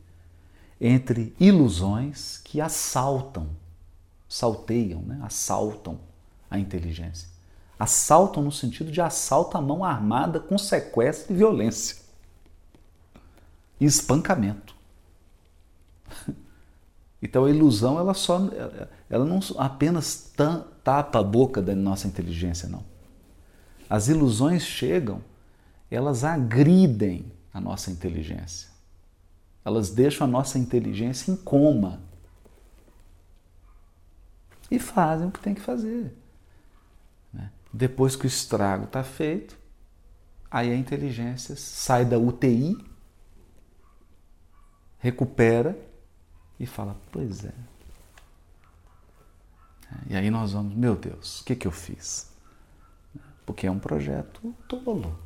entre 0.80 1.34
ilusões 1.40 2.38
que 2.44 2.60
assaltam, 2.60 3.48
salteiam, 4.34 5.00
né? 5.02 5.20
assaltam 5.22 6.00
a 6.50 6.58
inteligência. 6.58 7.28
Assaltam 7.78 8.42
no 8.42 8.50
sentido 8.50 8.90
de 8.90 9.00
assalto 9.00 9.56
à 9.56 9.60
mão 9.60 9.84
armada 9.84 10.40
com 10.40 10.58
sequestro 10.58 11.32
e 11.32 11.36
violência. 11.36 11.98
E 13.80 13.84
espancamento. 13.84 14.74
Então 17.22 17.46
a 17.46 17.50
ilusão 17.50 17.98
ela 17.98 18.12
só 18.12 18.38
ela 19.08 19.24
não 19.24 19.40
apenas 19.56 20.30
tapa 20.84 21.20
a 21.20 21.22
boca 21.22 21.62
da 21.62 21.74
nossa 21.74 22.06
inteligência, 22.06 22.68
não. 22.68 22.84
As 23.88 24.08
ilusões 24.08 24.62
chegam, 24.62 25.22
elas 25.90 26.22
agridem 26.22 27.32
a 27.50 27.58
nossa 27.62 27.90
inteligência. 27.90 28.68
Elas 29.64 29.88
deixam 29.88 30.26
a 30.26 30.30
nossa 30.30 30.58
inteligência 30.58 31.32
em 31.32 31.36
coma. 31.36 32.03
E 34.70 34.78
fazem 34.78 35.28
o 35.28 35.30
que 35.30 35.40
tem 35.40 35.54
que 35.54 35.60
fazer. 35.60 36.16
Né? 37.32 37.50
Depois 37.72 38.16
que 38.16 38.26
o 38.26 38.28
estrago 38.28 38.84
está 38.84 39.04
feito, 39.04 39.56
aí 40.50 40.72
a 40.72 40.76
inteligência 40.76 41.56
sai 41.56 42.04
da 42.04 42.18
UTI, 42.18 42.76
recupera 44.98 45.78
e 46.58 46.66
fala: 46.66 46.96
Pois 47.12 47.44
é. 47.44 47.52
E 50.08 50.16
aí 50.16 50.30
nós 50.30 50.52
vamos, 50.52 50.74
meu 50.74 50.96
Deus, 50.96 51.40
o 51.40 51.44
que, 51.44 51.54
que 51.54 51.66
eu 51.66 51.72
fiz? 51.72 52.34
porque 53.46 53.66
é 53.66 53.70
um 53.70 53.78
projeto 53.78 54.54
tolo. 54.68 55.18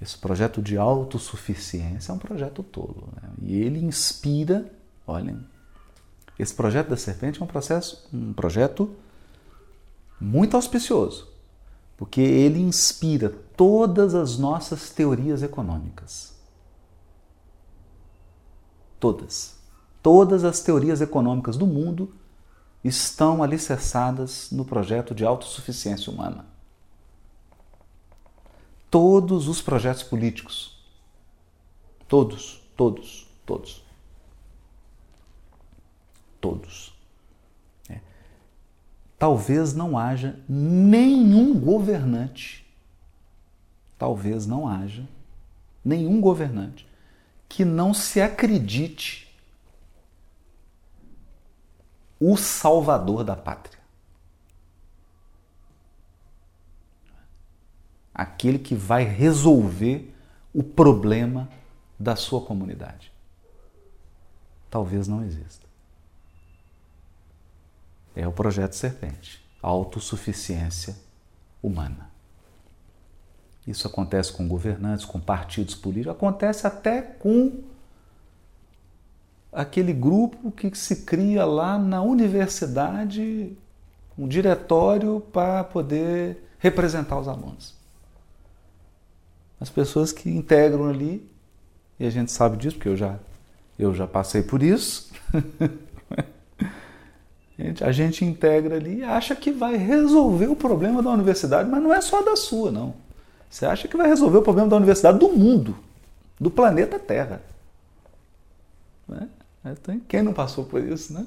Esse 0.00 0.18
projeto 0.18 0.60
de 0.60 0.76
autossuficiência 0.76 2.12
é 2.12 2.14
um 2.14 2.18
projeto 2.18 2.62
tolo. 2.62 3.08
Né? 3.14 3.28
E 3.42 3.60
ele 3.60 3.78
inspira, 3.78 4.70
olhem, 5.06 5.44
esse 6.42 6.54
projeto 6.54 6.88
da 6.88 6.96
serpente 6.96 7.40
é 7.40 7.44
um, 7.44 7.46
processo, 7.46 8.08
um 8.12 8.32
projeto 8.32 8.94
muito 10.20 10.56
auspicioso, 10.56 11.28
porque 11.96 12.20
ele 12.20 12.60
inspira 12.60 13.30
todas 13.56 14.14
as 14.14 14.38
nossas 14.38 14.90
teorias 14.90 15.42
econômicas. 15.42 16.34
Todas. 18.98 19.56
Todas 20.02 20.44
as 20.44 20.60
teorias 20.60 21.00
econômicas 21.00 21.56
do 21.56 21.66
mundo 21.66 22.12
estão 22.82 23.42
alicerçadas 23.42 24.50
no 24.50 24.64
projeto 24.64 25.14
de 25.14 25.24
autossuficiência 25.24 26.12
humana 26.12 26.52
todos 28.92 29.48
os 29.48 29.62
projetos 29.62 30.02
políticos. 30.02 30.76
Todos, 32.06 32.60
todos, 32.76 33.26
todos. 33.46 33.81
Todos. 36.42 36.94
É. 37.88 38.00
Talvez 39.18 39.72
não 39.72 39.96
haja 39.96 40.38
nenhum 40.46 41.58
governante, 41.58 42.70
talvez 43.98 44.46
não 44.46 44.68
haja 44.68 45.08
nenhum 45.82 46.20
governante 46.20 46.86
que 47.48 47.64
não 47.64 47.94
se 47.94 48.20
acredite 48.20 49.34
o 52.20 52.36
salvador 52.36 53.24
da 53.24 53.34
pátria. 53.34 53.82
aquele 58.14 58.58
que 58.58 58.74
vai 58.74 59.04
resolver 59.04 60.14
o 60.52 60.62
problema 60.62 61.48
da 61.98 62.14
sua 62.14 62.40
comunidade. 62.40 63.12
Talvez 64.68 65.08
não 65.08 65.24
exista. 65.24 65.66
É 68.14 68.26
o 68.26 68.32
projeto 68.32 68.74
Serpente, 68.74 69.42
autossuficiência 69.62 70.96
humana. 71.62 72.10
Isso 73.66 73.86
acontece 73.86 74.32
com 74.32 74.48
governantes, 74.48 75.04
com 75.04 75.20
partidos 75.20 75.74
políticos, 75.74 76.16
acontece 76.16 76.66
até 76.66 77.00
com 77.00 77.60
aquele 79.52 79.92
grupo 79.92 80.50
que 80.50 80.76
se 80.76 81.04
cria 81.04 81.44
lá 81.44 81.78
na 81.78 82.02
universidade, 82.02 83.56
um 84.18 84.26
diretório 84.26 85.20
para 85.32 85.62
poder 85.64 86.42
representar 86.58 87.18
os 87.18 87.28
alunos 87.28 87.82
as 89.62 89.70
pessoas 89.70 90.10
que 90.10 90.28
integram 90.28 90.88
ali, 90.88 91.24
e 91.96 92.04
a 92.04 92.10
gente 92.10 92.32
sabe 92.32 92.56
disso, 92.56 92.74
porque 92.74 92.88
eu 92.88 92.96
já, 92.96 93.16
eu 93.78 93.94
já 93.94 94.08
passei 94.08 94.42
por 94.42 94.60
isso. 94.60 95.12
a 97.80 97.92
gente 97.92 98.24
integra 98.24 98.76
ali 98.76 98.98
e 98.98 99.04
acha 99.04 99.36
que 99.36 99.50
vai 99.50 99.76
resolver 99.76 100.46
o 100.46 100.56
problema 100.56 101.02
da 101.02 101.10
universidade, 101.10 101.68
mas 101.68 101.82
não 101.82 101.92
é 101.92 102.00
só 102.00 102.22
da 102.22 102.36
sua, 102.36 102.70
não. 102.70 102.94
Você 103.48 103.66
acha 103.66 103.86
que 103.86 103.96
vai 103.96 104.08
resolver 104.08 104.38
o 104.38 104.42
problema 104.42 104.68
da 104.68 104.76
universidade 104.76 105.18
do 105.18 105.28
mundo, 105.28 105.76
do 106.40 106.50
planeta 106.50 106.98
Terra. 106.98 107.42
Né? 109.06 109.28
Quem 110.08 110.22
não 110.22 110.32
passou 110.32 110.64
por 110.64 110.82
isso, 110.82 111.12
né? 111.12 111.26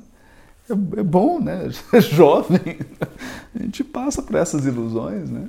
É, 0.69 0.73
é 0.73 1.03
bom, 1.03 1.39
né? 1.39 1.69
É 1.93 2.01
jovem. 2.01 2.79
A 3.53 3.63
gente 3.63 3.83
passa 3.83 4.21
por 4.21 4.35
essas 4.35 4.65
ilusões, 4.65 5.29
né? 5.29 5.47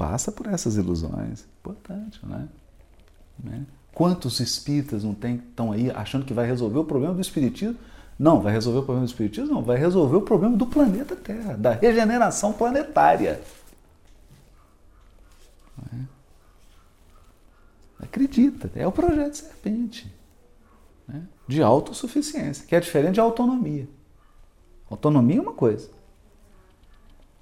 passa 0.00 0.32
por 0.32 0.46
essas 0.46 0.76
ilusões. 0.76 1.44
Importante, 1.60 2.18
né? 2.24 2.48
né? 3.44 3.66
Quantos 3.92 4.40
espíritas 4.40 5.04
não 5.04 5.12
tem, 5.12 5.34
estão 5.34 5.72
aí 5.72 5.90
achando 5.90 6.24
que 6.24 6.32
vai 6.32 6.46
resolver 6.46 6.78
o 6.78 6.84
problema 6.84 7.12
do 7.12 7.20
espiritismo? 7.20 7.76
Não, 8.20 8.38
vai 8.42 8.52
resolver 8.52 8.80
o 8.80 8.82
problema 8.82 9.06
do 9.06 9.08
espiritismo? 9.08 9.54
Não, 9.54 9.62
vai 9.62 9.78
resolver 9.78 10.14
o 10.14 10.20
problema 10.20 10.54
do 10.54 10.66
planeta 10.66 11.16
Terra, 11.16 11.56
da 11.56 11.72
regeneração 11.72 12.52
planetária. 12.52 13.40
É? 15.90 15.96
Acredita, 18.04 18.70
é 18.76 18.86
o 18.86 18.92
projeto 18.92 19.36
Serpente. 19.36 20.14
Né? 21.08 21.22
De 21.48 21.62
autossuficiência, 21.62 22.66
que 22.66 22.76
é 22.76 22.80
diferente 22.80 23.14
de 23.14 23.20
autonomia. 23.20 23.88
Autonomia 24.90 25.38
é 25.38 25.40
uma 25.40 25.54
coisa. 25.54 25.88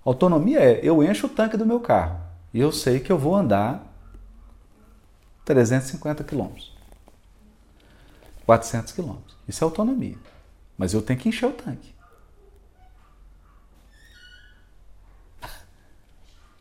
Autonomia 0.04 0.60
é 0.60 0.78
eu 0.80 1.02
encho 1.02 1.26
o 1.26 1.30
tanque 1.30 1.56
do 1.56 1.66
meu 1.66 1.80
carro 1.80 2.20
e 2.54 2.60
eu 2.60 2.70
sei 2.70 3.00
que 3.00 3.10
eu 3.10 3.18
vou 3.18 3.34
andar 3.34 3.84
350 5.44 6.22
quilômetros. 6.22 6.72
400 8.46 8.92
quilômetros. 8.92 9.36
Isso 9.48 9.64
é 9.64 9.66
autonomia. 9.66 10.16
Mas 10.78 10.94
eu 10.94 11.02
tenho 11.02 11.18
que 11.18 11.28
encher 11.28 11.46
o 11.46 11.52
tanque. 11.52 11.92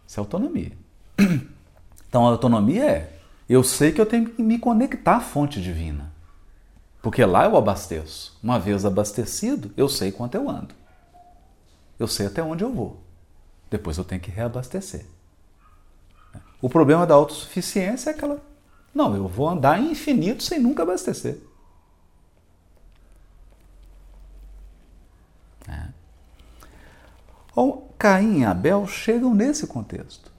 Isso 0.08 0.20
é 0.20 0.22
autonomia. 0.22 0.72
Então 2.10 2.26
a 2.26 2.32
autonomia 2.32 2.84
é: 2.84 3.20
eu 3.48 3.64
sei 3.64 3.92
que 3.92 4.02
eu 4.02 4.06
tenho 4.06 4.30
que 4.30 4.42
me 4.42 4.58
conectar 4.58 5.18
à 5.18 5.22
fonte 5.22 5.62
divina. 5.62 6.12
Porque 7.02 7.24
lá 7.24 7.46
eu 7.46 7.56
abasteço. 7.56 8.38
Uma 8.42 8.58
vez 8.58 8.86
abastecido, 8.86 9.72
eu 9.78 9.88
sei 9.88 10.12
quanto 10.12 10.36
eu 10.36 10.50
ando. 10.50 10.74
Eu 12.00 12.08
sei 12.08 12.26
até 12.26 12.42
onde 12.42 12.64
eu 12.64 12.74
vou. 12.74 13.00
Depois 13.70 13.98
eu 13.98 14.04
tenho 14.04 14.22
que 14.22 14.32
reabastecer. 14.32 15.06
O 16.62 16.70
problema 16.70 17.06
da 17.06 17.14
autossuficiência 17.14 18.10
é 18.10 18.14
aquela. 18.14 18.42
Não, 18.94 19.16
eu 19.16 19.28
vou 19.28 19.48
andar 19.48 19.80
infinito 19.80 20.42
sem 20.44 20.60
nunca 20.60 20.84
abastecer. 20.84 21.38
Ou 27.58 27.92
Caim 27.98 28.42
e 28.42 28.46
Abel 28.46 28.86
chegam 28.86 29.34
nesse 29.34 29.66
contexto. 29.66 30.32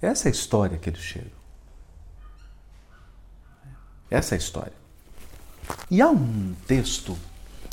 Essa 0.00 0.28
é 0.28 0.30
a 0.30 0.32
história 0.32 0.78
que 0.78 0.88
eles 0.88 1.00
chegam. 1.00 1.36
Essa 4.08 4.36
é 4.36 4.36
a 4.36 4.38
história. 4.38 4.72
E 5.90 6.00
há 6.00 6.08
um 6.08 6.54
texto, 6.64 7.18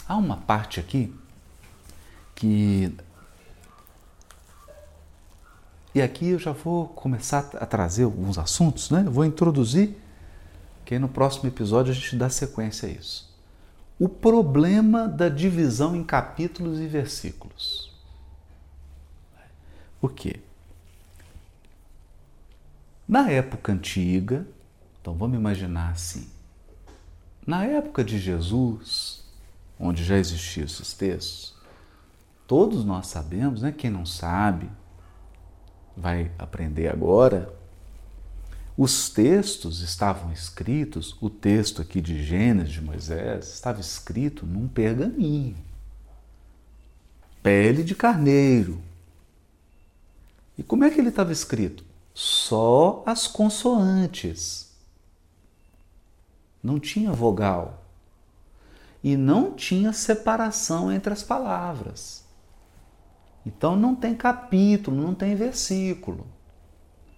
há 0.08 0.18
uma 0.18 0.36
parte 0.36 0.80
aqui 0.80 1.14
que. 2.34 2.92
E 5.94 6.02
aqui 6.02 6.30
eu 6.30 6.40
já 6.40 6.54
vou 6.54 6.88
começar 6.88 7.52
a 7.54 7.68
trazer 7.68 8.06
alguns 8.06 8.40
assuntos, 8.40 8.90
né? 8.90 9.04
Eu 9.06 9.12
vou 9.12 9.26
introduzir, 9.26 9.96
que 10.84 10.96
aí 10.96 11.00
no 11.00 11.08
próximo 11.08 11.48
episódio 11.48 11.92
a 11.92 11.96
gente 11.96 12.16
dá 12.16 12.32
sequência 12.32 12.90
a 12.90 12.92
isso. 12.92 13.32
O 14.00 14.10
problema 14.10 15.08
da 15.08 15.30
divisão 15.30 15.96
em 15.96 16.04
capítulos 16.04 16.80
e 16.80 16.88
versículos. 16.88 17.93
Por 20.04 20.12
quê? 20.12 20.42
Na 23.08 23.32
época 23.32 23.72
antiga, 23.72 24.46
então 25.00 25.14
vamos 25.14 25.38
imaginar 25.38 25.92
assim, 25.92 26.28
na 27.48 27.64
época 27.64 28.04
de 28.04 28.20
Jesus, 28.20 29.24
onde 29.80 30.04
já 30.04 30.18
existiam 30.18 30.66
esses 30.66 30.92
textos, 30.92 31.56
todos 32.46 32.84
nós 32.84 33.08
sabemos, 33.08 33.62
né? 33.62 33.72
Quem 33.72 33.90
não 33.90 34.06
sabe 34.06 34.70
vai 35.96 36.30
aprender 36.38 36.90
agora. 36.90 37.58
Os 38.78 39.10
textos 39.10 39.80
estavam 39.80 40.34
escritos, 40.34 41.16
o 41.22 41.30
texto 41.30 41.82
aqui 41.82 42.02
de 42.02 42.22
Gênesis 42.22 42.74
de 42.74 42.82
Moisés 42.82 43.54
estava 43.54 43.80
escrito 43.80 44.46
num 44.46 44.68
pergaminho, 44.68 45.56
pele 47.42 47.86
de 47.86 47.96
carneiro. 47.96 48.84
E 50.64 50.66
como 50.66 50.86
é 50.86 50.90
que 50.90 50.98
ele 50.98 51.10
estava 51.10 51.34
escrito? 51.34 51.84
Só 52.14 53.04
as 53.06 53.28
consoantes. 53.28 54.72
Não 56.64 56.80
tinha 56.80 57.12
vogal. 57.12 57.84
E 59.04 59.18
não 59.18 59.52
tinha 59.52 59.92
separação 59.92 60.90
entre 60.90 61.12
as 61.12 61.22
palavras. 61.22 62.24
Então 63.46 63.76
não 63.76 63.94
tem 63.94 64.16
capítulo, 64.16 64.96
não 64.96 65.14
tem 65.14 65.36
versículo. 65.36 66.26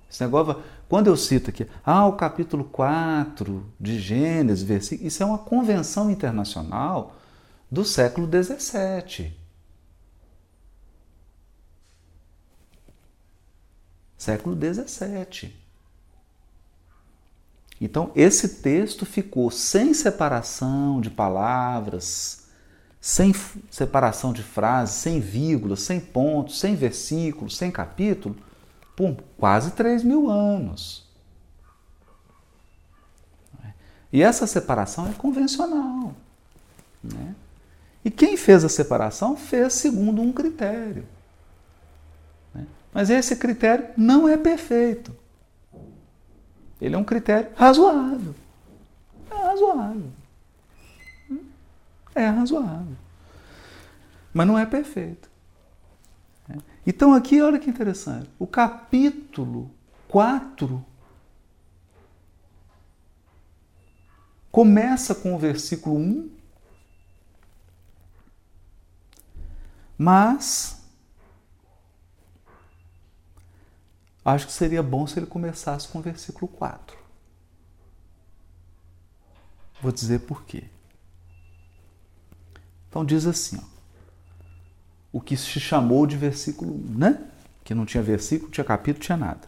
Esse 0.10 0.24
negócio, 0.24 0.64
quando 0.90 1.06
eu 1.06 1.16
cito 1.16 1.52
aqui, 1.52 1.68
ah, 1.86 2.08
o 2.08 2.14
capítulo 2.14 2.64
4 2.64 3.64
de 3.80 4.00
Gênesis, 4.00 4.64
versículo, 4.64 5.08
isso 5.08 5.22
é 5.22 5.26
uma 5.26 5.38
convenção 5.38 6.10
internacional 6.10 7.16
do 7.70 7.86
século 7.86 8.26
17. 8.26 9.45
Século 14.18 14.56
17. 14.56 15.56
Então, 17.80 18.12
esse 18.16 18.62
texto 18.62 19.06
ficou 19.06 19.52
sem 19.52 19.94
separação 19.94 21.02
de 21.02 21.10
palavras, 21.10 22.48
sem 23.02 23.34
separação 23.70 24.32
de 24.34 24.42
frases, 24.42 24.96
sem 24.96 25.20
vírgulas, 25.20 25.82
sem 25.82 26.00
pontos, 26.00 26.60
sem 26.60 26.76
versículos, 26.76 27.58
sem 27.58 27.70
capítulo, 27.70 28.36
por 28.96 29.18
quase 29.38 29.72
3 29.72 30.04
mil 30.04 30.30
anos. 30.30 31.06
E 34.12 34.24
essa 34.24 34.48
separação 34.48 35.08
é 35.10 35.14
convencional. 35.14 36.14
Né? 37.04 37.36
E 38.04 38.10
quem 38.10 38.38
fez 38.38 38.64
a 38.64 38.70
separação 38.70 39.36
fez 39.36 39.74
segundo 39.74 40.22
um 40.22 40.32
critério. 40.32 41.06
Mas 42.96 43.10
esse 43.10 43.36
critério 43.36 43.90
não 43.98 44.26
é 44.26 44.38
perfeito. 44.38 45.14
Ele 46.80 46.96
é 46.96 46.98
um 46.98 47.04
critério 47.04 47.52
razoável. 47.54 48.34
É 49.30 49.36
razoável. 49.36 50.12
É 52.16 52.28
razoável. 52.28 52.96
Mas 54.34 54.48
não 54.48 54.58
é 54.58 54.66
perfeito. 54.66 55.30
Então 56.88 57.14
aqui, 57.14 57.42
olha 57.42 57.60
que 57.60 57.70
interessante. 57.70 58.30
O 58.40 58.48
capítulo 58.48 59.70
4 60.08 60.82
começa 64.50 65.14
com 65.14 65.36
o 65.36 65.38
versículo 65.38 65.98
1, 65.98 66.30
mas 69.98 70.75
acho 74.26 74.48
que 74.48 74.52
seria 74.52 74.82
bom 74.82 75.06
se 75.06 75.20
ele 75.20 75.28
começasse 75.28 75.88
com 75.88 76.00
o 76.00 76.02
versículo 76.02 76.48
4. 76.48 76.98
Vou 79.82 79.92
dizer 79.92 80.22
por 80.22 80.44
quê. 80.44 80.64
Então 82.90 83.06
diz 83.06 83.26
assim, 83.26 83.58
ó, 83.58 83.76
o 85.12 85.22
que 85.22 85.38
se 85.38 85.60
chamou 85.60 86.08
de 86.08 86.18
versículo 86.18 86.74
1, 86.74 86.98
né? 86.98 87.32
Que 87.64 87.76
não 87.76 87.86
tinha 87.86 88.02
versículo, 88.02 88.52
tinha 88.52 88.64
capítulo, 88.64 89.04
tinha 89.04 89.18
nada. 89.18 89.48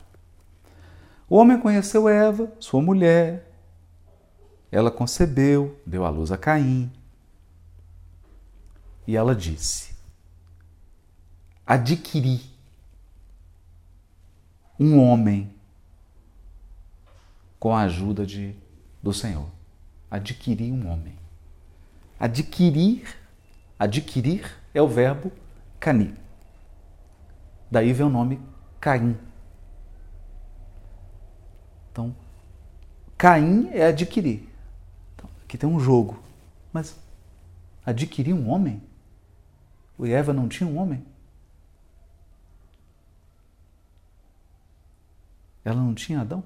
O 1.30 1.36
homem 1.36 1.60
conheceu 1.60 2.08
Eva, 2.08 2.52
sua 2.60 2.82
mulher, 2.82 3.52
ela 4.72 4.92
concebeu, 4.92 5.80
deu 5.86 6.06
à 6.06 6.10
luz 6.10 6.32
a 6.32 6.38
Caim. 6.38 6.92
E 9.06 9.16
ela 9.16 9.36
disse: 9.36 9.96
Adquiri 11.66 12.57
um 14.80 15.00
homem 15.00 15.50
com 17.60 17.76
a 17.76 17.82
ajuda 17.82 18.26
de, 18.26 18.56
do 19.02 19.14
Senhor. 19.14 19.48
Adquirir 20.10 20.72
um 20.72 20.90
homem. 20.90 21.16
Adquirir, 22.20 23.16
adquirir 23.78 24.52
é 24.74 24.82
o 24.82 24.88
verbo 24.88 25.32
cani. 25.80 26.14
Daí 27.70 27.92
vem 27.92 28.06
o 28.06 28.10
nome 28.10 28.40
Caim. 28.80 29.18
Então, 31.92 32.16
Caim 33.18 33.70
é 33.74 33.88
adquirir. 33.88 34.48
Então, 35.16 35.30
aqui 35.44 35.58
tem 35.58 35.68
um 35.68 35.80
jogo. 35.80 36.22
Mas 36.72 36.96
adquirir 37.86 38.34
um 38.34 38.50
homem? 38.50 38.82
O 39.98 40.06
Eva 40.06 40.32
não 40.32 40.48
tinha 40.48 40.70
um 40.70 40.78
homem? 40.78 41.04
Ela 45.68 45.82
não 45.82 45.94
tinha 45.94 46.22
Adão? 46.22 46.42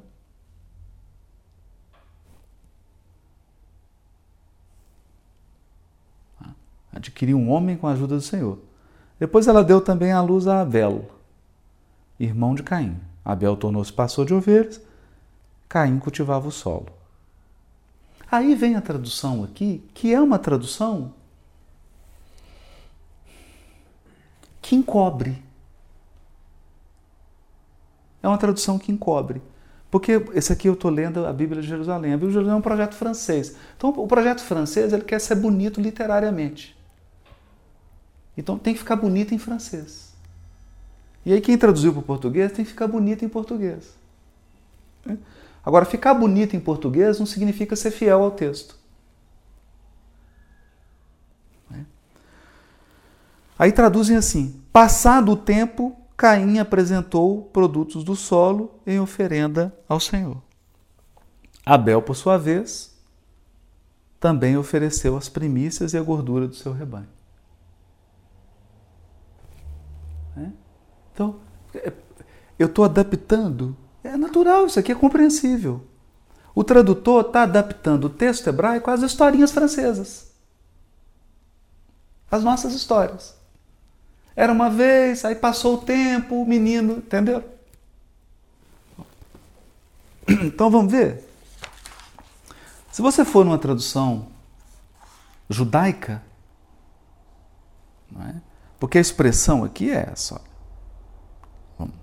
Ah, 6.43 6.49
adquiriu 6.91 7.37
um 7.37 7.51
homem 7.51 7.77
com 7.77 7.85
a 7.85 7.91
ajuda 7.91 8.15
do 8.15 8.21
Senhor. 8.21 8.57
Depois 9.19 9.47
ela 9.47 9.63
deu 9.63 9.79
também 9.79 10.11
à 10.11 10.19
luz 10.21 10.47
a 10.47 10.61
Abel, 10.61 11.07
irmão 12.19 12.55
de 12.55 12.63
Caim. 12.63 12.99
Abel 13.23 13.55
tornou-se 13.55 13.93
pastor 13.93 14.25
de 14.25 14.33
ovelhas, 14.33 14.81
Caim 15.69 15.99
cultivava 15.99 16.47
o 16.47 16.51
solo. 16.51 16.91
Aí 18.31 18.55
vem 18.55 18.75
a 18.75 18.81
tradução 18.81 19.43
aqui, 19.43 19.87
que 19.93 20.11
é 20.11 20.19
uma 20.19 20.39
tradução 20.39 21.13
que 24.59 24.75
encobre 24.75 25.43
é 28.21 28.27
uma 28.27 28.37
tradução 28.37 28.77
que 28.77 28.91
encobre. 28.91 29.41
Porque 29.91 30.23
esse 30.33 30.53
aqui 30.53 30.69
eu 30.69 30.73
estou 30.73 30.89
lendo 30.89 31.25
a 31.25 31.33
Bíblia 31.33 31.61
de 31.61 31.67
Jerusalém. 31.67 32.13
A 32.13 32.15
Bíblia 32.15 32.29
de 32.29 32.33
Jerusalém 32.35 32.55
é 32.55 32.59
um 32.59 32.61
projeto 32.61 32.95
francês. 32.95 33.57
Então, 33.75 33.89
o 33.89 34.07
projeto 34.07 34.41
francês 34.41 34.93
ele 34.93 35.03
quer 35.03 35.19
ser 35.19 35.35
bonito 35.35 35.81
literariamente. 35.81 36.77
Então, 38.37 38.57
tem 38.57 38.73
que 38.73 38.79
ficar 38.79 38.95
bonito 38.95 39.33
em 39.35 39.37
francês. 39.37 40.13
E 41.25 41.33
aí, 41.33 41.41
quem 41.41 41.57
traduziu 41.57 41.91
para 41.91 41.99
o 41.99 42.03
português 42.03 42.53
tem 42.53 42.63
que 42.63 42.71
ficar 42.71 42.87
bonito 42.87 43.25
em 43.25 43.29
português. 43.29 43.93
Né? 45.05 45.17
Agora, 45.63 45.83
ficar 45.83 46.13
bonito 46.13 46.55
em 46.55 46.59
português 46.59 47.19
não 47.19 47.25
significa 47.25 47.75
ser 47.75 47.91
fiel 47.91 48.23
ao 48.23 48.31
texto. 48.31 48.77
Né? 51.69 51.85
Aí 53.59 53.73
traduzem 53.73 54.15
assim: 54.15 54.61
passado 54.71 55.33
o 55.33 55.35
tempo, 55.35 56.00
Caim 56.21 56.59
apresentou 56.59 57.45
produtos 57.45 58.03
do 58.03 58.15
solo 58.15 58.79
em 58.85 58.99
oferenda 58.99 59.75
ao 59.89 59.99
Senhor. 59.99 60.39
Abel, 61.65 61.99
por 61.99 62.15
sua 62.15 62.37
vez, 62.37 62.95
também 64.19 64.55
ofereceu 64.55 65.17
as 65.17 65.27
primícias 65.27 65.93
e 65.93 65.97
a 65.97 66.03
gordura 66.03 66.47
do 66.47 66.53
seu 66.53 66.73
rebanho. 66.73 67.07
É? 70.37 70.51
Então, 71.11 71.39
é, 71.73 71.91
eu 72.59 72.67
estou 72.67 72.85
adaptando. 72.85 73.75
É 74.03 74.15
natural, 74.15 74.67
isso 74.67 74.79
aqui 74.79 74.91
é 74.91 74.95
compreensível. 74.95 75.87
O 76.53 76.63
tradutor 76.63 77.25
está 77.25 77.41
adaptando 77.41 78.05
o 78.05 78.09
texto 78.11 78.45
hebraico 78.45 78.91
às 78.91 79.01
historinhas 79.01 79.51
francesas. 79.51 80.31
As 82.29 82.43
nossas 82.43 82.75
histórias. 82.75 83.40
Era 84.35 84.51
uma 84.51 84.69
vez, 84.69 85.25
aí 85.25 85.35
passou 85.35 85.75
o 85.75 85.77
tempo, 85.79 86.41
o 86.41 86.45
menino, 86.45 86.97
entendeu? 86.97 87.43
Então 90.43 90.69
vamos 90.69 90.91
ver. 90.91 91.27
Se 92.91 93.01
você 93.01 93.25
for 93.25 93.43
numa 93.43 93.57
tradução 93.57 94.27
judaica, 95.49 96.23
é? 98.19 98.35
porque 98.79 98.97
a 98.97 99.01
expressão 99.01 99.63
aqui 99.63 99.91
é 99.91 100.09
essa. 100.11 100.41
Vamos, 101.77 101.95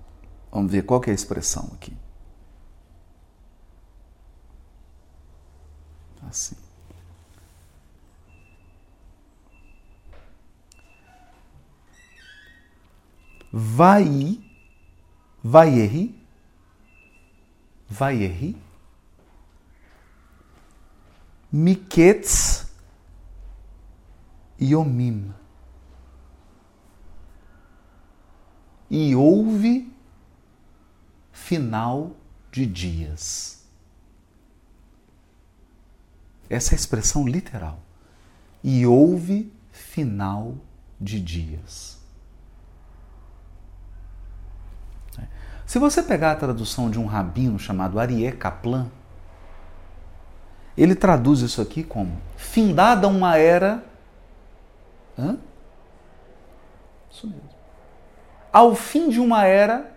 vamos 0.51 0.73
ver 0.73 0.83
qual 0.83 1.03
é 1.07 1.11
a 1.11 1.15
expressão 1.15 1.71
aqui. 1.75 1.97
Assim. 6.29 6.68
Vai, 13.53 14.43
vai 15.43 15.79
erri, 15.79 16.23
vai 17.89 18.23
erri, 18.23 18.57
Miketz 21.51 22.67
Yomim. 24.61 25.33
E 28.91 29.15
houve 29.15 29.91
final 31.33 32.17
de 32.51 32.67
dias. 32.67 33.67
Essa 36.51 36.73
é 36.73 36.75
a 36.75 36.79
expressão 36.79 37.27
literal. 37.27 37.81
E 38.63 38.87
houve 38.87 39.53
final 39.71 40.57
de 41.01 41.21
dias. 41.21 41.98
Se 45.69 45.79
você 45.79 46.03
pegar 46.03 46.33
a 46.33 46.35
tradução 46.35 46.91
de 46.91 46.99
um 46.99 47.05
rabino 47.05 47.59
chamado 47.59 48.01
Arié 48.01 48.33
Kaplan, 48.33 48.91
ele 50.75 50.95
traduz 50.95 51.41
isso 51.41 51.61
aqui 51.61 51.85
como 51.85 52.19
findada 52.39 53.07
uma 53.07 53.37
era. 53.37 53.85
Hã? 55.19 55.37
Isso 57.11 57.27
mesmo. 57.27 57.51
Ao 58.51 58.75
fim 58.75 59.11
de 59.11 59.21
uma 59.21 59.45
era. 59.45 59.95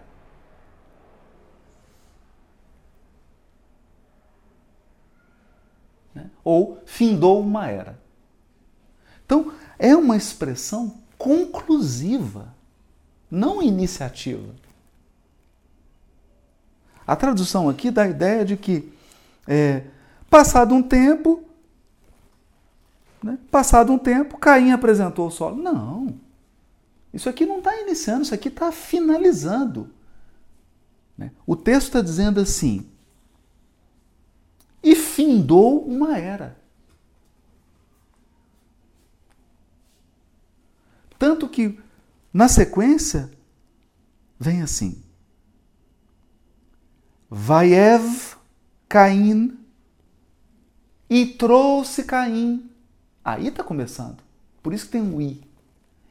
Né? 6.14 6.30
Ou 6.44 6.82
findou 6.86 7.40
uma 7.40 7.70
era. 7.70 7.98
Então, 9.26 9.54
é 9.80 9.96
uma 9.96 10.18
expressão 10.18 10.98
conclusiva, 11.18 12.54
não 13.32 13.64
iniciativa. 13.64 14.54
A 17.12 17.16
tradução 17.18 17.68
aqui 17.68 17.92
dá 17.92 18.04
a 18.04 18.08
ideia 18.08 18.46
de 18.46 18.56
que 18.56 18.90
é, 19.46 19.84
Passado 20.30 20.74
um 20.74 20.82
tempo, 20.82 21.44
né? 23.22 23.38
passado 23.52 23.92
um 23.92 23.98
tempo, 23.98 24.38
Caim 24.38 24.72
apresentou 24.72 25.28
o 25.28 25.30
solo. 25.30 25.62
Não, 25.62 26.18
isso 27.14 27.28
aqui 27.28 27.46
não 27.46 27.58
está 27.58 27.76
iniciando, 27.82 28.22
isso 28.22 28.34
aqui 28.34 28.48
está 28.48 28.72
finalizando. 28.72 29.90
Né? 31.18 31.32
O 31.46 31.54
texto 31.54 31.88
está 31.88 32.02
dizendo 32.02 32.40
assim: 32.40 32.90
e 34.82 34.96
findou 34.96 35.84
uma 35.84 36.18
era. 36.18 36.58
Tanto 41.20 41.50
que, 41.50 41.78
na 42.34 42.48
sequência, 42.48 43.30
vem 44.40 44.62
assim: 44.62 45.04
Vaiev 47.34 48.36
Caim 48.90 49.58
e 51.10 51.26
trouxe 51.26 52.04
Caim. 52.04 52.70
Aí 53.24 53.48
está 53.48 53.64
começando. 53.64 54.18
Por 54.62 54.74
isso 54.74 54.88
que 54.88 54.92
tem 54.92 55.02
um 55.02 55.22
i. 55.22 55.42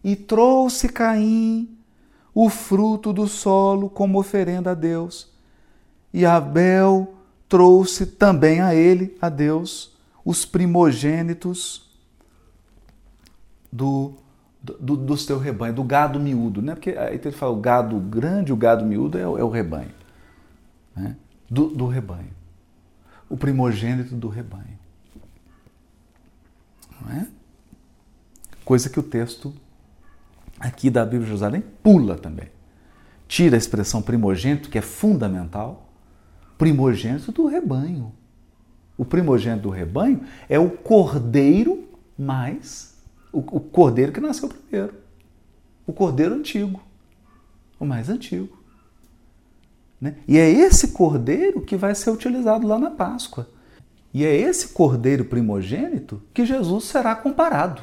E 0.03 0.17
trouxe 0.17 0.89
Caim 0.89 1.77
o 2.35 2.49
fruto 2.49 3.13
do 3.13 3.29
solo 3.29 3.91
como 3.91 4.19
oferenda 4.19 4.71
a 4.71 4.75
Deus. 4.75 5.31
E 6.11 6.25
Abel 6.25 7.13
trouxe 7.47 8.07
também 8.07 8.63
a 8.63 8.75
ele, 8.75 9.15
a 9.21 9.29
Deus, 9.29 9.95
os 10.25 10.47
primogênitos 10.47 11.87
do, 13.71 14.15
do, 14.63 14.97
do 14.97 15.19
seu 15.19 15.39
rebanho, 15.39 15.75
do 15.75 15.85
gado 15.85 16.19
miúdo. 16.19 16.63
Né? 16.63 16.75
Porque 16.75 16.91
aí 16.91 17.21
ele 17.23 17.31
fala 17.31 17.53
o 17.53 17.61
gado 17.61 17.99
grande, 17.99 18.55
o 18.55 18.57
gado 18.57 18.87
miúdo 18.87 19.19
é, 19.19 19.23
é 19.23 19.27
o 19.27 19.51
rebanho. 19.51 20.00
Né? 20.95 21.17
Do, 21.49 21.69
do 21.69 21.87
rebanho. 21.87 22.31
O 23.29 23.37
primogênito 23.37 24.15
do 24.15 24.29
rebanho. 24.29 24.79
Não 27.01 27.13
é? 27.13 27.29
Coisa 28.65 28.89
que 28.89 29.01
o 29.01 29.03
texto 29.03 29.55
aqui 30.59 30.91
da 30.91 31.05
Bíblia 31.05 31.21
de 31.21 31.27
Jerusalém 31.27 31.65
pula 31.83 32.17
também. 32.17 32.49
Tira 33.27 33.57
a 33.57 33.59
expressão 33.59 34.03
primogênito, 34.03 34.69
que 34.69 34.79
é 34.79 34.83
fundamental, 34.83 35.89
primogênito 36.59 37.33
do 37.33 37.47
rebanho. 37.47 38.13
O 38.99 39.05
primogênito 39.05 39.63
do 39.63 39.71
rebanho 39.71 40.25
é 40.49 40.59
o 40.59 40.71
cordeiro 40.71 41.89
mais 42.19 42.91
o, 43.33 43.39
o 43.39 43.61
cordeiro 43.61 44.13
que 44.13 44.21
nasceu 44.21 44.49
primeiro. 44.49 44.95
O 45.87 45.93
cordeiro 45.93 46.35
antigo, 46.35 46.83
o 47.79 47.85
mais 47.85 48.09
antigo. 48.09 48.60
Né? 50.01 50.17
E 50.27 50.39
é 50.39 50.49
esse 50.49 50.89
cordeiro 50.89 51.61
que 51.61 51.77
vai 51.77 51.95
ser 51.95 52.11
utilizado 52.11 52.67
lá 52.67 52.79
na 52.79 52.91
Páscoa. 52.91 53.49
E 54.13 54.25
é 54.25 54.35
esse 54.35 54.69
cordeiro 54.69 55.25
primogênito 55.25 56.23
que 56.33 56.45
Jesus 56.45 56.85
será 56.85 57.15
comparado. 57.15 57.83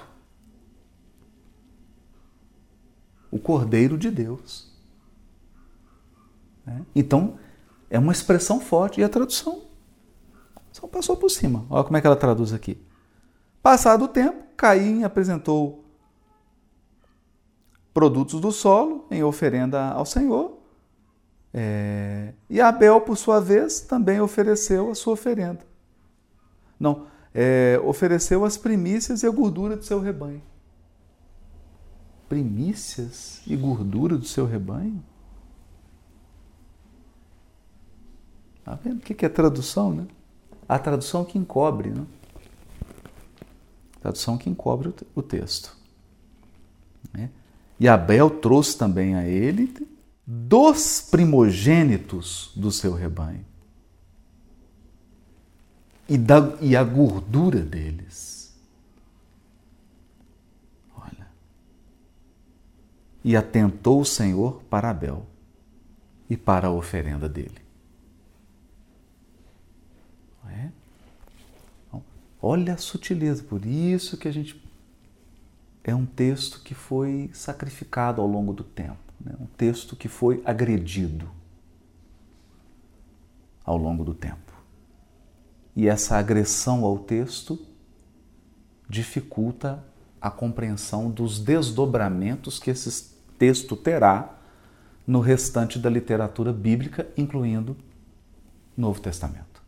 O 3.32 3.39
cordeiro 3.39 3.97
de 3.97 4.10
Deus. 4.10 4.73
É? 6.65 6.82
Então, 6.95 7.38
é 7.89 7.99
uma 7.99 8.12
expressão 8.12 8.60
forte. 8.60 8.99
E 8.99 9.03
a 9.03 9.10
tradução 9.10 9.63
só 10.71 10.88
passou 10.88 11.15
por 11.15 11.30
cima. 11.30 11.65
Olha 11.69 11.84
como 11.84 11.97
é 11.97 12.01
que 12.01 12.08
ela 12.08 12.15
traduz 12.15 12.51
aqui. 12.51 12.82
Passado 13.62 14.06
o 14.06 14.08
tempo, 14.08 14.43
Caim 14.56 15.03
apresentou 15.03 15.86
produtos 17.93 18.39
do 18.39 18.51
solo 18.51 19.08
em 19.10 19.23
oferenda 19.23 19.89
ao 19.89 20.06
Senhor. 20.06 20.57
É... 21.60 22.34
E 22.48 22.62
Abel, 22.62 23.02
por 23.02 23.17
sua 23.17 23.39
vez, 23.39 23.82
também 23.82 24.22
ofereceu 24.22 24.91
a 24.91 24.96
sua 24.96 25.13
oferenda. 25.13 25.65
Não, 26.80 27.08
é, 27.34 27.82
ofereceu 27.84 28.46
as 28.46 28.56
primícias 28.56 29.24
e 29.24 29.26
a 29.26 29.32
gordura 29.32 29.76
do 29.76 29.84
seu 29.84 30.00
rebanho. 30.00 30.43
Primícias 32.30 33.41
e 33.48 33.56
gordura 33.56 34.15
do 34.15 34.26
seu 34.26 34.46
rebanho? 34.46 35.04
Tá 38.63 38.76
vendo 38.76 39.00
o 39.00 39.02
que 39.02 39.26
é 39.26 39.30
tradução, 39.30 39.91
né? 39.91 40.06
A 40.70 40.78
tradução 40.78 41.26
que 41.26 41.39
encobre, 41.39 41.89
né? 41.89 42.06
A 43.96 44.00
tradução 44.02 44.38
que 44.38 44.48
encobre 44.48 44.93
o 45.15 45.24
texto. 45.24 45.76
Né? 47.12 47.32
E 47.80 47.88
Abel 47.88 48.30
trouxe 48.30 48.78
também 48.78 49.15
a 49.15 49.28
ele 49.28 49.96
dos 50.30 51.00
primogênitos 51.00 52.52
do 52.54 52.70
seu 52.70 52.94
rebanho 52.94 53.46
e, 56.10 56.18
da, 56.18 56.58
e 56.60 56.76
a 56.76 56.84
gordura 56.84 57.62
deles. 57.62 58.54
Olha. 60.94 61.28
E 63.24 63.38
atentou 63.38 64.02
o 64.02 64.06
Senhor 64.06 64.62
para 64.70 64.90
Abel 64.90 65.26
e 66.30 66.36
para 66.36 66.68
a 66.68 66.72
oferenda 66.72 67.30
dele. 67.30 67.62
É? 70.50 70.70
Então, 71.88 72.04
olha 72.42 72.74
a 72.74 72.78
sutileza, 72.78 73.44
por 73.44 73.66
isso 73.66 74.18
que 74.18 74.28
a 74.28 74.32
gente 74.32 74.62
é 75.84 75.94
um 75.94 76.06
texto 76.06 76.62
que 76.62 76.74
foi 76.74 77.30
sacrificado 77.34 78.22
ao 78.22 78.28
longo 78.28 78.54
do 78.54 78.63
tempo, 78.63 79.07
né? 79.28 79.36
um 79.40 79.46
texto 79.46 79.96
que 79.96 80.08
foi 80.08 80.42
agredido 80.46 81.30
ao 83.63 83.78
longo 83.78 84.04
do 84.04 84.13
tempo. 84.13 84.54
E 85.76 85.88
essa 85.88 86.18
agressão 86.18 86.86
ao 86.86 86.98
texto 86.98 87.60
dificulta 88.90 89.84
a 90.22 90.32
compreensão 90.32 91.12
dos 91.12 91.40
desdobramentos 91.40 92.58
que 92.58 92.72
esse 92.72 93.13
texto 93.38 93.76
terá 93.76 94.38
no 95.06 95.20
restante 95.20 95.78
da 95.78 95.90
literatura 95.90 96.52
bíblica, 96.52 97.08
incluindo 97.16 97.78
Novo 98.76 99.00
Testamento. 99.00 99.62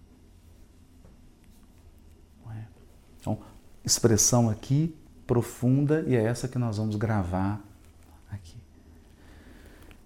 É? 2.51 2.63
Então, 3.19 3.37
expressão 3.85 4.49
aqui 4.49 4.95
profunda 5.27 6.03
e 6.07 6.15
é 6.15 6.23
essa 6.23 6.47
que 6.47 6.57
nós 6.57 6.77
vamos 6.77 6.95
gravar. 6.95 7.61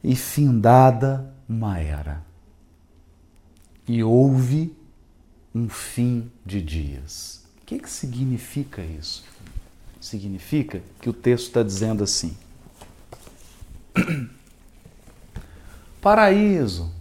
E 0.03 0.15
findada 0.15 1.33
uma 1.47 1.79
era, 1.79 2.21
e 3.87 4.03
houve 4.03 4.75
um 5.53 5.69
fim 5.69 6.31
de 6.45 6.61
dias. 6.61 7.45
O 7.61 7.65
que, 7.65 7.79
que 7.79 7.89
significa 7.89 8.81
isso? 8.81 9.23
Significa 9.99 10.81
que 10.99 11.09
o 11.09 11.13
texto 11.13 11.47
está 11.47 11.63
dizendo 11.63 12.03
assim: 12.03 12.35
paraíso, 16.01 16.91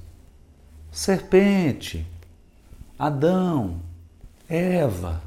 serpente, 0.91 2.07
Adão, 2.99 3.81
Eva. 4.49 5.23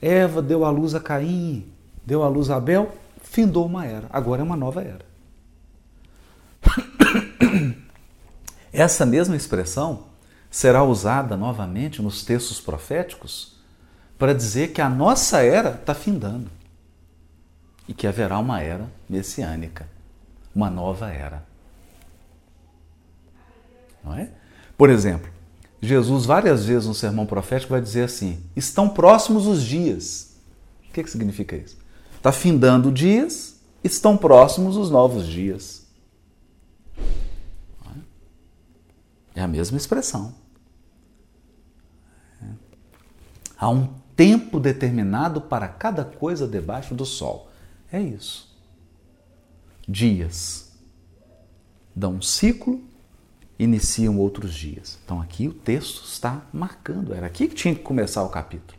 Eva 0.00 0.42
deu 0.42 0.64
à 0.64 0.70
luz 0.70 0.94
a 0.94 1.00
Caim, 1.00 1.66
deu 2.04 2.22
à 2.22 2.28
luz 2.28 2.50
a 2.50 2.56
Abel, 2.56 2.94
findou 3.22 3.66
uma 3.66 3.86
era. 3.86 4.06
Agora 4.12 4.42
é 4.42 4.44
uma 4.44 4.56
nova 4.56 4.82
era. 4.82 5.13
Essa 8.72 9.06
mesma 9.06 9.36
expressão 9.36 10.06
será 10.50 10.84
usada 10.84 11.36
novamente 11.36 12.00
nos 12.00 12.24
textos 12.24 12.60
proféticos 12.60 13.54
para 14.18 14.34
dizer 14.34 14.72
que 14.72 14.80
a 14.80 14.88
nossa 14.88 15.42
era 15.42 15.70
está 15.70 15.94
findando 15.94 16.50
e 17.88 17.94
que 17.94 18.06
haverá 18.06 18.38
uma 18.38 18.60
era 18.60 18.90
messiânica, 19.08 19.88
uma 20.54 20.70
nova 20.70 21.10
era. 21.10 21.44
Não 24.02 24.14
é? 24.14 24.30
Por 24.76 24.90
exemplo, 24.90 25.30
Jesus 25.80 26.24
várias 26.24 26.64
vezes 26.64 26.88
no 26.88 26.94
sermão 26.94 27.26
profético 27.26 27.72
vai 27.72 27.80
dizer 27.80 28.04
assim: 28.04 28.42
estão 28.56 28.88
próximos 28.88 29.46
os 29.46 29.62
dias. 29.62 30.34
O 30.88 30.92
que, 30.92 31.02
que 31.02 31.10
significa 31.10 31.56
isso? 31.56 31.76
Está 32.16 32.32
findando 32.32 32.90
dias, 32.90 33.56
estão 33.82 34.16
próximos 34.16 34.76
os 34.76 34.90
novos 34.90 35.26
dias. 35.26 35.83
É 39.34 39.42
a 39.42 39.48
mesma 39.48 39.76
expressão. 39.76 40.34
Há 43.58 43.68
um 43.68 43.94
tempo 44.14 44.60
determinado 44.60 45.40
para 45.40 45.68
cada 45.68 46.04
coisa 46.04 46.46
debaixo 46.46 46.94
do 46.94 47.04
sol. 47.04 47.50
É 47.90 48.00
isso. 48.00 48.54
Dias 49.88 50.72
dão 51.94 52.14
um 52.14 52.22
ciclo 52.22 52.82
iniciam 53.58 54.18
outros 54.18 54.54
dias. 54.54 54.98
Então 55.04 55.20
aqui 55.20 55.48
o 55.48 55.54
texto 55.54 56.04
está 56.04 56.42
marcando, 56.52 57.14
era 57.14 57.26
aqui 57.26 57.48
que 57.48 57.54
tinha 57.54 57.74
que 57.74 57.82
começar 57.82 58.22
o 58.22 58.28
capítulo. 58.28 58.78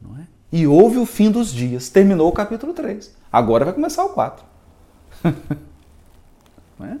Não 0.00 0.16
é? 0.18 0.26
E 0.52 0.66
houve 0.66 0.98
o 0.98 1.06
fim 1.06 1.30
dos 1.30 1.52
dias, 1.52 1.88
terminou 1.88 2.28
o 2.28 2.32
capítulo 2.32 2.72
3. 2.72 3.14
Agora 3.32 3.64
vai 3.64 3.74
começar 3.74 4.04
o 4.04 4.10
4. 4.10 4.44
não 6.78 6.86
é? 6.86 6.98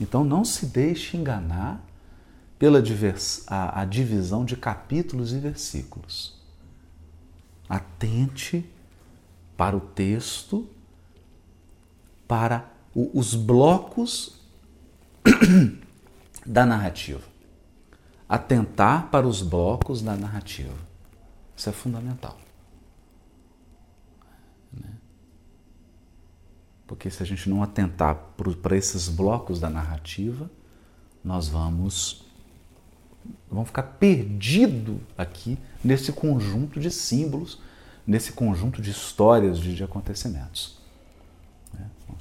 Então 0.00 0.24
não 0.24 0.44
se 0.44 0.66
deixe 0.66 1.16
enganar 1.16 1.82
pela 2.58 2.80
divers, 2.80 3.44
a, 3.46 3.82
a 3.82 3.84
divisão 3.84 4.44
de 4.44 4.56
capítulos 4.56 5.32
e 5.32 5.38
versículos. 5.38 6.34
Atente 7.68 8.68
para 9.56 9.76
o 9.76 9.80
texto, 9.80 10.68
para 12.28 12.70
os 12.94 13.34
blocos 13.34 14.40
da 16.46 16.64
narrativa. 16.64 17.22
Atentar 18.28 19.08
para 19.10 19.26
os 19.26 19.42
blocos 19.42 20.02
da 20.02 20.16
narrativa. 20.16 20.74
Isso 21.56 21.68
é 21.68 21.72
fundamental. 21.72 22.38
Porque 26.86 27.10
se 27.10 27.22
a 27.22 27.26
gente 27.26 27.48
não 27.48 27.62
atentar 27.62 28.14
para 28.62 28.76
esses 28.76 29.08
blocos 29.08 29.58
da 29.58 29.68
narrativa, 29.68 30.50
nós 31.24 31.48
vamos, 31.48 32.24
vamos 33.50 33.68
ficar 33.68 33.82
perdido 33.82 35.00
aqui 35.18 35.58
nesse 35.82 36.12
conjunto 36.12 36.78
de 36.78 36.90
símbolos, 36.90 37.60
nesse 38.06 38.32
conjunto 38.32 38.80
de 38.80 38.90
histórias 38.90 39.58
de, 39.58 39.74
de 39.74 39.82
acontecimentos 39.82 40.76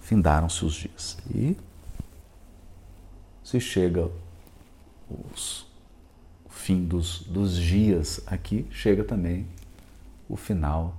findaram-se 0.06 0.64
os 0.64 0.74
dias. 0.76 1.18
E 1.34 1.58
se 3.44 3.60
chega 3.60 4.10
os, 5.10 5.66
o 6.46 6.50
fim 6.50 6.86
dos, 6.86 7.22
dos 7.22 7.56
dias 7.58 8.22
aqui, 8.28 8.68
chega 8.70 9.04
também 9.04 9.48
o 10.30 10.36
final 10.38 10.96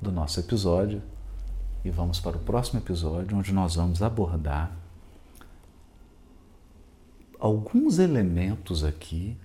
do 0.00 0.12
nosso 0.12 0.38
episódio. 0.38 1.02
E 1.84 1.90
vamos 1.90 2.18
para 2.18 2.36
o 2.36 2.40
próximo 2.40 2.80
episódio, 2.80 3.36
onde 3.36 3.52
nós 3.52 3.74
vamos 3.74 4.02
abordar 4.02 4.74
alguns 7.38 7.98
elementos 7.98 8.82
aqui 8.82 9.36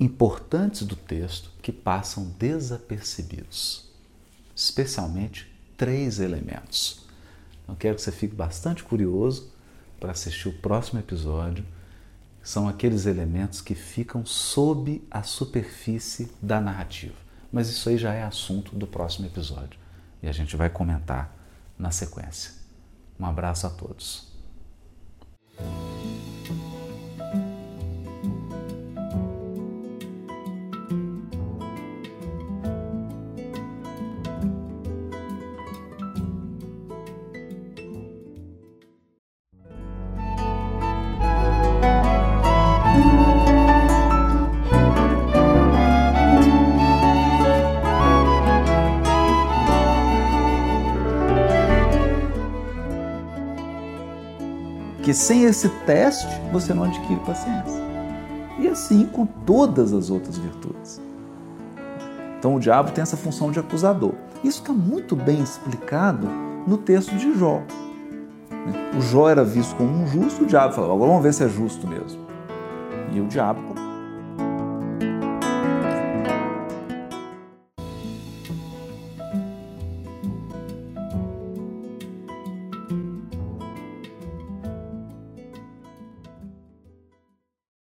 importantes 0.00 0.84
do 0.84 0.96
texto 0.96 1.52
que 1.62 1.70
passam 1.70 2.24
desapercebidos, 2.36 3.88
especialmente 4.56 5.48
três 5.76 6.18
elementos. 6.18 7.06
Eu 7.68 7.76
quero 7.76 7.94
que 7.94 8.02
você 8.02 8.10
fique 8.10 8.34
bastante 8.34 8.82
curioso 8.82 9.52
para 10.00 10.10
assistir 10.10 10.48
o 10.48 10.58
próximo 10.58 10.98
episódio. 10.98 11.64
São 12.42 12.66
aqueles 12.66 13.06
elementos 13.06 13.60
que 13.60 13.76
ficam 13.76 14.26
sob 14.26 15.06
a 15.08 15.22
superfície 15.22 16.32
da 16.42 16.60
narrativa. 16.60 17.14
Mas 17.52 17.68
isso 17.68 17.88
aí 17.88 17.96
já 17.96 18.12
é 18.12 18.24
assunto 18.24 18.74
do 18.74 18.88
próximo 18.88 19.26
episódio 19.26 19.79
e 20.22 20.28
a 20.28 20.32
gente 20.32 20.56
vai 20.56 20.70
comentar 20.70 21.34
na 21.78 21.90
sequência. 21.90 22.52
Um 23.18 23.26
abraço 23.26 23.66
a 23.66 23.70
todos. 23.70 24.29
Porque 55.10 55.14
sem 55.14 55.42
esse 55.42 55.68
teste 55.86 56.28
você 56.52 56.72
não 56.72 56.84
adquire 56.84 57.18
paciência. 57.26 57.82
E 58.60 58.68
assim 58.68 59.06
com 59.06 59.26
todas 59.26 59.92
as 59.92 60.08
outras 60.08 60.38
virtudes. 60.38 61.00
Então 62.38 62.54
o 62.54 62.60
diabo 62.60 62.92
tem 62.92 63.02
essa 63.02 63.16
função 63.16 63.50
de 63.50 63.58
acusador. 63.58 64.12
Isso 64.44 64.60
está 64.60 64.72
muito 64.72 65.16
bem 65.16 65.42
explicado 65.42 66.28
no 66.64 66.78
texto 66.78 67.16
de 67.16 67.36
Jó. 67.36 67.60
O 68.96 69.00
Jó 69.00 69.28
era 69.28 69.42
visto 69.42 69.74
como 69.74 69.90
um 69.90 70.06
justo, 70.06 70.44
o 70.44 70.46
diabo 70.46 70.74
falou, 70.74 70.92
agora 70.92 71.08
vamos 71.08 71.24
ver 71.24 71.34
se 71.34 71.42
é 71.42 71.48
justo 71.48 71.88
mesmo. 71.88 72.24
E 73.12 73.20
o 73.20 73.26
diabo 73.26 73.60